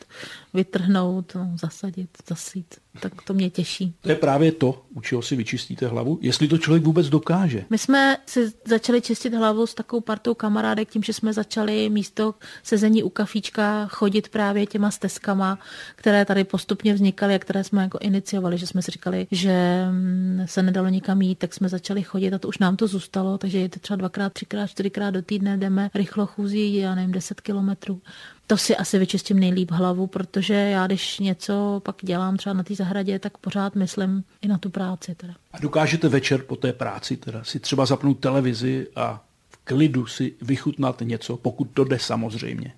vytrhnout, 0.54 1.36
no, 1.36 1.52
zasadit, 1.62 2.10
zasít 2.30 2.76
tak 3.00 3.22
to 3.22 3.34
mě 3.34 3.50
těší. 3.50 3.94
To 4.02 4.10
je 4.10 4.16
právě 4.16 4.52
to, 4.52 4.86
u 4.94 5.02
čeho 5.02 5.22
si 5.22 5.36
vyčistíte 5.36 5.88
hlavu, 5.88 6.20
jestli 6.22 6.48
to 6.48 6.58
člověk 6.58 6.84
vůbec 6.84 7.10
dokáže. 7.10 7.66
My 7.70 7.78
jsme 7.78 8.18
si 8.26 8.52
začali 8.66 9.02
čistit 9.02 9.34
hlavu 9.34 9.68
s 9.68 9.74
takovou 9.74 10.02
partou 10.02 10.34
kamarádek 10.34 10.90
tím, 10.90 11.04
že 11.04 11.14
jsme 11.14 11.34
začali 11.34 11.90
místo 11.90 12.36
sezení 12.64 13.04
u 13.04 13.10
kafíčka 13.10 13.88
chodit 13.88 14.30
právě 14.30 14.66
těma 14.66 14.92
stezkama, 14.92 15.60
které 15.96 16.26
tady 16.26 16.44
postupně 16.44 16.94
vznikaly 16.94 17.36
a 17.36 17.40
které 17.40 17.64
jsme 17.64 17.82
jako 17.82 17.98
iniciovali, 18.02 18.58
že 18.58 18.68
jsme 18.68 18.82
si 18.82 18.92
říkali, 18.92 19.28
že 19.32 19.86
mm, 19.92 20.42
se 20.46 20.64
nedalo 20.64 20.90
nikam 20.90 21.22
jít, 21.22 21.40
tak 21.40 21.54
jsme 21.54 21.70
začali 21.70 22.04
chodit 22.04 22.34
a 22.34 22.40
to 22.40 22.48
už 22.48 22.58
nám 22.58 22.76
to 22.76 22.88
zůstalo, 22.88 23.38
takže 23.38 23.60
je 23.60 23.70
to 23.70 23.80
třeba 23.80 23.98
dvakrát, 23.98 24.34
třikrát, 24.34 24.68
čtyřikrát 24.68 25.10
do 25.10 25.22
týdne 25.22 25.58
jdeme 25.58 25.90
rychlo 25.94 26.26
chůzí, 26.26 26.76
já 26.76 26.96
nevím, 26.96 27.12
10 27.12 27.42
kilometrů 27.42 28.02
to 28.48 28.58
si 28.58 28.78
asi 28.78 29.00
vyčistím 29.00 29.40
nejlíp 29.40 29.72
hlavu, 29.72 30.08
protože 30.08 30.54
já 30.54 30.88
když 30.88 31.20
něco 31.20 31.82
pak 31.86 31.96
dělám 32.02 32.38
třeba 32.38 32.54
na 32.54 32.64
té 32.64 32.76
zahradě, 32.76 33.20
tak 33.20 33.38
pořád 33.38 33.76
myslím 33.76 34.24
i 34.42 34.48
na 34.48 34.58
tu 34.58 34.70
práci. 34.70 35.16
Teda. 35.16 35.34
A 35.52 35.60
dokážete 35.60 36.10
večer 36.10 36.42
po 36.42 36.56
té 36.56 36.74
práci 36.74 37.18
teda 37.18 37.44
si 37.44 37.60
třeba 37.60 37.86
zapnout 37.86 38.20
televizi 38.20 38.88
a 38.96 39.24
v 39.50 39.58
klidu 39.64 40.06
si 40.06 40.34
vychutnat 40.42 41.02
něco, 41.02 41.38
pokud 41.38 41.66
to 41.74 41.84
jde 41.84 42.00
samozřejmě. 42.00 42.74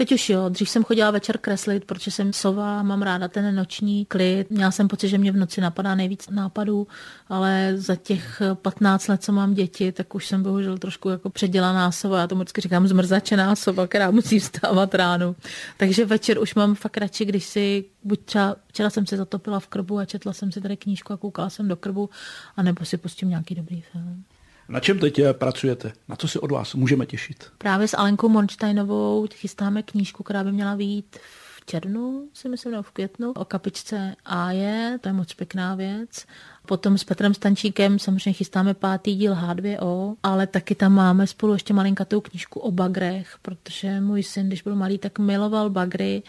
Teď 0.00 0.12
už 0.12 0.30
jo, 0.30 0.48
dřív 0.48 0.70
jsem 0.70 0.84
chodila 0.84 1.10
večer 1.10 1.38
kreslit, 1.38 1.84
protože 1.84 2.10
jsem 2.10 2.32
sova, 2.32 2.82
mám 2.82 3.02
ráda 3.02 3.28
ten 3.28 3.54
noční 3.54 4.04
klid. 4.04 4.50
Měla 4.50 4.70
jsem 4.70 4.88
pocit, 4.88 5.08
že 5.08 5.18
mě 5.18 5.32
v 5.32 5.36
noci 5.36 5.60
napadá 5.60 5.94
nejvíc 5.94 6.28
nápadů, 6.30 6.86
ale 7.28 7.72
za 7.76 7.96
těch 7.96 8.42
15 8.54 9.08
let, 9.08 9.22
co 9.22 9.32
mám 9.32 9.54
děti, 9.54 9.92
tak 9.92 10.14
už 10.14 10.26
jsem 10.26 10.42
bohužel 10.42 10.78
trošku 10.78 11.08
jako 11.08 11.30
předělaná 11.30 11.92
sova. 11.92 12.18
Já 12.18 12.26
tomu 12.26 12.38
vždycky 12.38 12.60
říkám 12.60 12.88
zmrzačená 12.88 13.56
sova, 13.56 13.86
která 13.86 14.10
musí 14.10 14.38
vstávat 14.38 14.94
ráno. 14.94 15.34
Takže 15.76 16.04
večer 16.06 16.38
už 16.38 16.54
mám 16.54 16.74
fakt 16.74 16.96
radši, 16.96 17.24
když 17.24 17.44
si 17.44 17.84
buď 18.04 18.20
třeba, 18.24 18.56
včera 18.66 18.90
jsem 18.90 19.06
si 19.06 19.16
zatopila 19.16 19.60
v 19.60 19.66
krbu 19.66 19.98
a 19.98 20.04
četla 20.04 20.32
jsem 20.32 20.52
si 20.52 20.60
tady 20.60 20.76
knížku 20.76 21.12
a 21.12 21.16
koukala 21.16 21.50
jsem 21.50 21.68
do 21.68 21.76
krbu, 21.76 22.10
anebo 22.56 22.84
si 22.84 22.96
pustím 22.96 23.28
nějaký 23.28 23.54
dobrý 23.54 23.80
film. 23.80 24.24
Na 24.70 24.80
čem 24.80 24.98
teď 24.98 25.18
eh, 25.18 25.32
pracujete? 25.32 25.92
Na 26.08 26.16
co 26.16 26.28
se 26.28 26.40
od 26.40 26.50
vás 26.50 26.74
můžeme 26.74 27.06
těšit? 27.06 27.52
Právě 27.58 27.88
s 27.88 27.96
Alenkou 27.96 28.28
Monštajnovou 28.28 29.26
chystáme 29.34 29.82
knížku, 29.82 30.22
která 30.22 30.44
by 30.44 30.52
měla 30.52 30.76
být 30.76 31.16
v 31.56 31.66
červnu, 31.66 32.28
si 32.34 32.48
myslím, 32.48 32.72
nebo 32.72 32.82
v 32.82 32.90
květnu, 32.90 33.32
o 33.32 33.44
kapičce 33.44 34.14
je, 34.50 34.98
to 35.00 35.08
je 35.08 35.12
moc 35.12 35.34
pěkná 35.34 35.74
věc. 35.74 36.26
Potom 36.66 36.98
s 36.98 37.04
Petrem 37.04 37.34
Stančíkem 37.34 37.98
samozřejmě 37.98 38.32
chystáme 38.32 38.74
pátý 38.74 39.16
díl 39.16 39.34
H2O, 39.34 40.14
ale 40.22 40.46
taky 40.46 40.74
tam 40.74 40.92
máme 40.92 41.26
spolu 41.26 41.52
ještě 41.52 41.74
malinkatou 41.74 42.20
knížku 42.20 42.60
o 42.60 42.70
bagrech, 42.70 43.36
protože 43.42 44.00
můj 44.00 44.22
syn, 44.22 44.46
když 44.46 44.62
byl 44.62 44.76
malý, 44.76 44.98
tak 44.98 45.18
miloval 45.18 45.70
bagry 45.70 46.22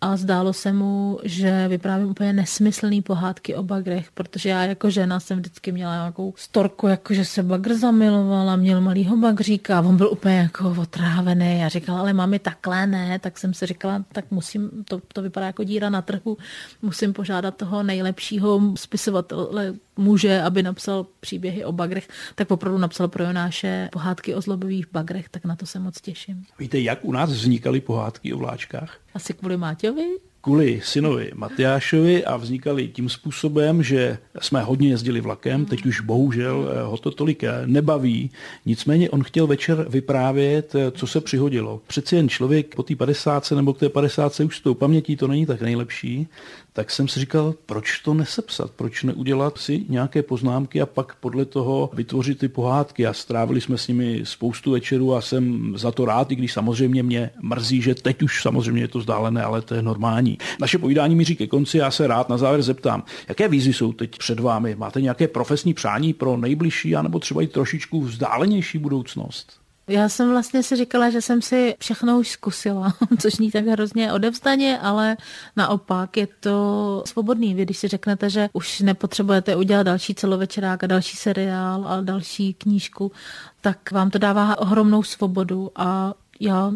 a 0.00 0.16
zdálo 0.16 0.52
se 0.52 0.72
mu, 0.72 1.18
že 1.22 1.68
vyprávím 1.68 2.10
úplně 2.10 2.32
nesmyslný 2.32 3.02
pohádky 3.02 3.54
o 3.54 3.62
bagrech, 3.62 4.10
protože 4.12 4.48
já 4.48 4.64
jako 4.64 4.90
žena 4.90 5.20
jsem 5.20 5.38
vždycky 5.38 5.72
měla 5.72 5.94
nějakou 5.94 6.34
storku, 6.36 6.86
jako 6.86 7.14
že 7.14 7.24
se 7.24 7.42
bagr 7.42 7.74
zamilovala, 7.74 8.56
měl 8.56 8.80
malýho 8.80 9.16
bagříka 9.16 9.78
a 9.78 9.80
on 9.80 9.96
byl 9.96 10.08
úplně 10.12 10.38
jako 10.38 10.74
otrávený. 10.80 11.64
A 11.64 11.68
říkal, 11.68 11.96
ale 11.96 12.12
mami 12.12 12.38
takhle 12.38 12.86
ne, 12.86 13.18
tak 13.18 13.38
jsem 13.38 13.54
si 13.54 13.66
říkala, 13.66 14.04
tak 14.12 14.24
musím, 14.30 14.70
to, 14.84 15.00
to 15.12 15.22
vypadá 15.22 15.46
jako 15.46 15.64
díra 15.64 15.90
na 15.90 16.02
trhu, 16.02 16.36
musím 16.82 17.12
požádat 17.12 17.56
toho 17.56 17.82
nejlepšího 17.82 18.60
spisovatele 18.76 19.69
muže, 19.96 20.42
aby 20.42 20.62
napsal 20.62 21.06
příběhy 21.20 21.64
o 21.64 21.72
bagrech, 21.72 22.08
tak 22.34 22.50
opravdu 22.50 22.78
napsal 22.78 23.08
pro 23.08 23.24
Jonáše 23.24 23.88
pohádky 23.92 24.34
o 24.34 24.40
zlobových 24.40 24.86
bagrech, 24.92 25.28
tak 25.28 25.44
na 25.44 25.56
to 25.56 25.66
se 25.66 25.78
moc 25.78 26.00
těším. 26.00 26.44
Víte, 26.58 26.80
jak 26.80 27.04
u 27.04 27.12
nás 27.12 27.30
vznikaly 27.30 27.80
pohádky 27.80 28.32
o 28.32 28.38
vláčkách? 28.38 28.98
Asi 29.14 29.34
kvůli 29.34 29.56
Máťovi? 29.56 30.16
kvůli 30.40 30.80
synovi 30.84 31.30
Matyášovi 31.34 32.24
a 32.24 32.36
vznikaly 32.36 32.88
tím 32.88 33.08
způsobem, 33.08 33.82
že 33.82 34.18
jsme 34.40 34.62
hodně 34.62 34.88
jezdili 34.88 35.20
vlakem, 35.20 35.64
teď 35.64 35.86
už 35.86 36.00
bohužel 36.00 36.70
eh, 36.72 36.82
ho 36.82 36.96
to 36.96 37.10
tolik 37.10 37.44
eh, 37.44 37.62
nebaví, 37.66 38.30
nicméně 38.66 39.10
on 39.10 39.22
chtěl 39.22 39.46
večer 39.46 39.86
vyprávět, 39.88 40.74
eh, 40.74 40.90
co 40.90 41.06
se 41.06 41.20
přihodilo. 41.20 41.80
Přeci 41.86 42.16
jen 42.16 42.28
člověk 42.28 42.74
po 42.74 42.82
té 42.82 42.96
50 42.96 43.50
nebo 43.50 43.74
k 43.74 43.78
té 43.78 43.88
50 43.88 44.40
už 44.40 44.56
s 44.56 44.60
tou 44.60 44.74
pamětí 44.74 45.16
to 45.16 45.28
není 45.28 45.46
tak 45.46 45.60
nejlepší, 45.60 46.28
tak 46.72 46.90
jsem 46.90 47.08
si 47.08 47.20
říkal, 47.20 47.54
proč 47.66 47.98
to 47.98 48.14
nesepsat, 48.14 48.70
proč 48.70 49.02
neudělat 49.02 49.58
si 49.58 49.84
nějaké 49.88 50.22
poznámky 50.22 50.80
a 50.80 50.86
pak 50.86 51.14
podle 51.14 51.44
toho 51.44 51.90
vytvořit 51.92 52.38
ty 52.38 52.48
pohádky. 52.48 53.06
A 53.06 53.12
strávili 53.12 53.60
jsme 53.60 53.78
s 53.78 53.88
nimi 53.88 54.20
spoustu 54.24 54.70
večerů 54.70 55.14
a 55.14 55.20
jsem 55.20 55.72
za 55.76 55.92
to 55.92 56.04
rád, 56.04 56.32
i 56.32 56.36
když 56.36 56.52
samozřejmě 56.52 57.02
mě 57.02 57.30
mrzí, 57.42 57.82
že 57.82 57.94
teď 57.94 58.22
už 58.22 58.42
samozřejmě 58.42 58.82
je 58.82 58.88
to 58.88 58.98
vzdálené, 58.98 59.42
ale 59.42 59.62
to 59.62 59.74
je 59.74 59.82
normální. 59.82 60.38
Naše 60.60 60.78
povídání 60.78 61.14
míří 61.14 61.36
ke 61.36 61.46
konci, 61.46 61.78
já 61.78 61.90
se 61.90 62.06
rád 62.06 62.28
na 62.28 62.36
závěr 62.36 62.62
zeptám, 62.62 63.04
jaké 63.28 63.48
výzvy 63.48 63.72
jsou 63.72 63.92
teď 63.92 64.18
před 64.18 64.40
vámi? 64.40 64.74
Máte 64.74 65.00
nějaké 65.00 65.28
profesní 65.28 65.74
přání 65.74 66.12
pro 66.14 66.36
nejbližší, 66.36 66.96
anebo 66.96 67.18
třeba 67.18 67.42
i 67.42 67.46
trošičku 67.46 68.00
vzdálenější 68.00 68.78
budoucnost? 68.78 69.59
Já 69.90 70.08
jsem 70.08 70.30
vlastně 70.30 70.62
si 70.62 70.76
říkala, 70.76 71.10
že 71.10 71.22
jsem 71.22 71.42
si 71.42 71.74
všechno 71.78 72.18
už 72.18 72.30
zkusila, 72.30 72.94
což 73.20 73.38
ní 73.38 73.50
tak 73.50 73.66
hrozně 73.66 74.12
odevzdaně, 74.12 74.78
ale 74.78 75.16
naopak 75.56 76.16
je 76.16 76.26
to 76.40 77.02
svobodný. 77.06 77.54
Vy 77.54 77.62
když 77.62 77.78
si 77.78 77.88
řeknete, 77.88 78.30
že 78.30 78.48
už 78.52 78.80
nepotřebujete 78.80 79.56
udělat 79.56 79.82
další 79.82 80.14
celovečerák 80.14 80.84
a 80.84 80.86
další 80.86 81.16
seriál 81.16 81.84
a 81.88 82.00
další 82.00 82.54
knížku, 82.54 83.12
tak 83.60 83.90
vám 83.90 84.10
to 84.10 84.18
dává 84.18 84.58
ohromnou 84.58 85.02
svobodu 85.02 85.70
a 85.76 86.14
já 86.40 86.72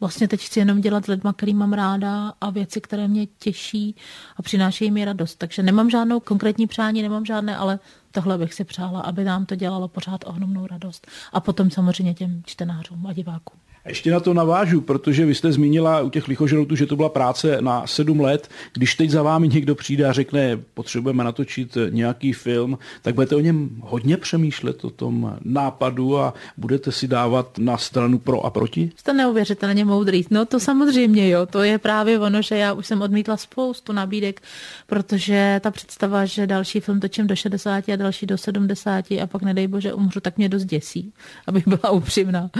vlastně 0.00 0.28
teď 0.28 0.40
chci 0.40 0.58
jenom 0.58 0.80
dělat 0.80 1.04
s 1.04 1.08
lidma, 1.08 1.32
který 1.32 1.54
mám 1.54 1.72
ráda 1.72 2.32
a 2.40 2.50
věci, 2.50 2.80
které 2.80 3.08
mě 3.08 3.26
těší 3.26 3.94
a 4.36 4.42
přinášejí 4.42 4.90
mi 4.90 5.04
radost. 5.04 5.34
Takže 5.34 5.62
nemám 5.62 5.90
žádnou 5.90 6.20
konkrétní 6.20 6.66
přání, 6.66 7.02
nemám 7.02 7.24
žádné, 7.24 7.56
ale 7.56 7.78
tohle 8.10 8.38
bych 8.38 8.54
si 8.54 8.64
přála, 8.64 9.00
aby 9.00 9.24
nám 9.24 9.46
to 9.46 9.54
dělalo 9.54 9.88
pořád 9.88 10.24
ohromnou 10.26 10.66
radost. 10.66 11.06
A 11.32 11.40
potom 11.40 11.70
samozřejmě 11.70 12.14
těm 12.14 12.42
čtenářům 12.46 13.06
a 13.06 13.12
divákům. 13.12 13.60
Ještě 13.88 14.10
na 14.10 14.20
to 14.20 14.34
navážu, 14.34 14.80
protože 14.80 15.26
vy 15.26 15.34
jste 15.34 15.52
zmínila 15.52 16.00
u 16.00 16.10
těch 16.10 16.28
lichožroutů, 16.28 16.76
že 16.76 16.86
to 16.86 16.96
byla 16.96 17.08
práce 17.08 17.58
na 17.60 17.86
sedm 17.86 18.20
let. 18.20 18.48
Když 18.74 18.94
teď 18.94 19.10
za 19.10 19.22
vámi 19.22 19.48
někdo 19.48 19.74
přijde 19.74 20.04
a 20.04 20.12
řekne, 20.12 20.58
potřebujeme 20.74 21.24
natočit 21.24 21.78
nějaký 21.90 22.32
film, 22.32 22.78
tak 23.02 23.14
budete 23.14 23.36
o 23.36 23.40
něm 23.40 23.70
hodně 23.80 24.16
přemýšlet, 24.16 24.84
o 24.84 24.90
tom 24.90 25.36
nápadu 25.44 26.18
a 26.18 26.34
budete 26.56 26.92
si 26.92 27.08
dávat 27.08 27.58
na 27.58 27.78
stranu 27.78 28.18
pro 28.18 28.46
a 28.46 28.50
proti? 28.50 28.90
Jste 28.96 29.12
neuvěřitelně 29.12 29.84
moudrý. 29.84 30.24
No 30.30 30.44
to 30.46 30.60
samozřejmě, 30.60 31.28
jo. 31.28 31.46
To 31.46 31.62
je 31.62 31.78
právě 31.78 32.18
ono, 32.18 32.42
že 32.42 32.56
já 32.56 32.72
už 32.72 32.86
jsem 32.86 33.02
odmítla 33.02 33.36
spoustu 33.36 33.92
nabídek, 33.92 34.40
protože 34.86 35.60
ta 35.62 35.70
představa, 35.70 36.24
že 36.24 36.46
další 36.46 36.80
film 36.80 37.00
točím 37.00 37.26
do 37.26 37.36
60 37.36 37.88
a 37.88 37.96
další 37.96 38.26
do 38.26 38.38
70 38.38 39.04
a 39.10 39.26
pak 39.26 39.42
nedej 39.42 39.66
bože 39.66 39.92
umřu, 39.92 40.20
tak 40.20 40.38
mě 40.38 40.48
dost 40.48 40.64
děsí, 40.64 41.12
abych 41.46 41.68
byla 41.68 41.90
upřímná. 41.90 42.50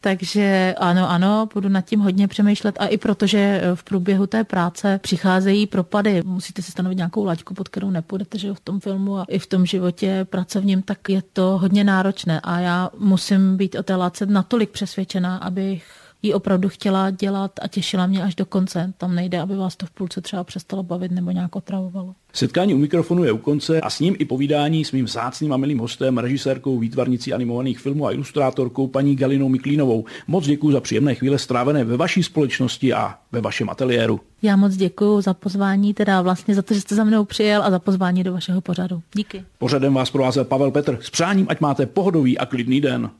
Takže 0.00 0.74
ano, 0.76 1.10
ano, 1.10 1.48
budu 1.54 1.68
nad 1.68 1.80
tím 1.80 2.00
hodně 2.00 2.28
přemýšlet 2.28 2.76
a 2.78 2.86
i 2.86 2.96
protože 2.98 3.38
eh, 3.38 3.76
v 3.76 3.84
průběhu 3.84 4.26
té 4.26 4.44
práce 4.44 5.00
přicházejí 5.02 5.66
propady. 5.66 6.22
Musíte 6.24 6.62
si 6.62 6.70
stanovit 6.70 6.96
nějakou 6.96 7.24
laťku, 7.24 7.54
pod 7.54 7.68
kterou 7.68 7.90
nepůjdete, 7.90 8.38
že 8.38 8.54
v 8.54 8.60
tom 8.60 8.80
filmu 8.80 9.18
a 9.18 9.24
i 9.28 9.38
v 9.38 9.46
tom 9.46 9.66
životě 9.66 10.26
pracovním, 10.30 10.82
tak 10.82 11.08
je 11.08 11.22
to 11.32 11.58
hodně 11.58 11.84
náročné 11.84 12.40
a 12.40 12.58
já 12.58 12.90
musím 12.98 13.56
být 13.56 13.74
o 13.74 13.82
té 13.82 13.96
láce 13.96 14.26
natolik 14.26 14.70
přesvědčená, 14.70 15.36
abych 15.36 15.84
ji 16.22 16.34
opravdu 16.34 16.68
chtěla 16.68 17.10
dělat 17.10 17.52
a 17.62 17.68
těšila 17.68 18.06
mě 18.06 18.22
až 18.22 18.34
do 18.34 18.46
konce. 18.46 18.92
Tam 18.98 19.14
nejde, 19.14 19.40
aby 19.40 19.56
vás 19.56 19.76
to 19.76 19.86
v 19.86 19.90
půlce 19.90 20.20
třeba 20.20 20.44
přestalo 20.44 20.82
bavit 20.82 21.12
nebo 21.12 21.30
nějak 21.30 21.56
otravovalo. 21.56 22.14
Setkání 22.32 22.74
u 22.74 22.78
mikrofonu 22.78 23.24
je 23.24 23.32
u 23.32 23.38
konce 23.38 23.80
a 23.80 23.90
s 23.90 24.00
ním 24.00 24.16
i 24.18 24.24
povídání 24.24 24.84
s 24.84 24.92
mým 24.92 25.04
vzácným 25.04 25.52
a 25.52 25.56
milým 25.56 25.78
hostem, 25.78 26.18
režisérkou, 26.18 26.78
výtvarnicí 26.78 27.32
animovaných 27.32 27.78
filmů 27.78 28.06
a 28.06 28.12
ilustrátorkou 28.12 28.86
paní 28.86 29.16
Galinou 29.16 29.48
Miklínovou. 29.48 30.04
Moc 30.26 30.46
děkuji 30.46 30.72
za 30.72 30.80
příjemné 30.80 31.14
chvíle 31.14 31.38
strávené 31.38 31.84
ve 31.84 31.96
vaší 31.96 32.22
společnosti 32.22 32.92
a 32.92 33.14
ve 33.32 33.40
vašem 33.40 33.70
ateliéru. 33.70 34.20
Já 34.42 34.56
moc 34.56 34.76
děkuji 34.76 35.20
za 35.20 35.34
pozvání, 35.34 35.94
teda 35.94 36.22
vlastně 36.22 36.54
za 36.54 36.62
to, 36.62 36.74
že 36.74 36.80
jste 36.80 36.94
za 36.94 37.04
mnou 37.04 37.24
přijel 37.24 37.62
a 37.62 37.70
za 37.70 37.78
pozvání 37.78 38.24
do 38.24 38.32
vašeho 38.32 38.60
pořadu. 38.60 39.02
Díky. 39.14 39.44
Pořadem 39.58 39.94
vás 39.94 40.10
provázel 40.10 40.44
Pavel 40.44 40.70
Petr 40.70 40.98
s 41.02 41.10
přáním, 41.10 41.46
ať 41.48 41.60
máte 41.60 41.86
pohodový 41.86 42.38
a 42.38 42.46
klidný 42.46 42.80
den. 42.80 43.10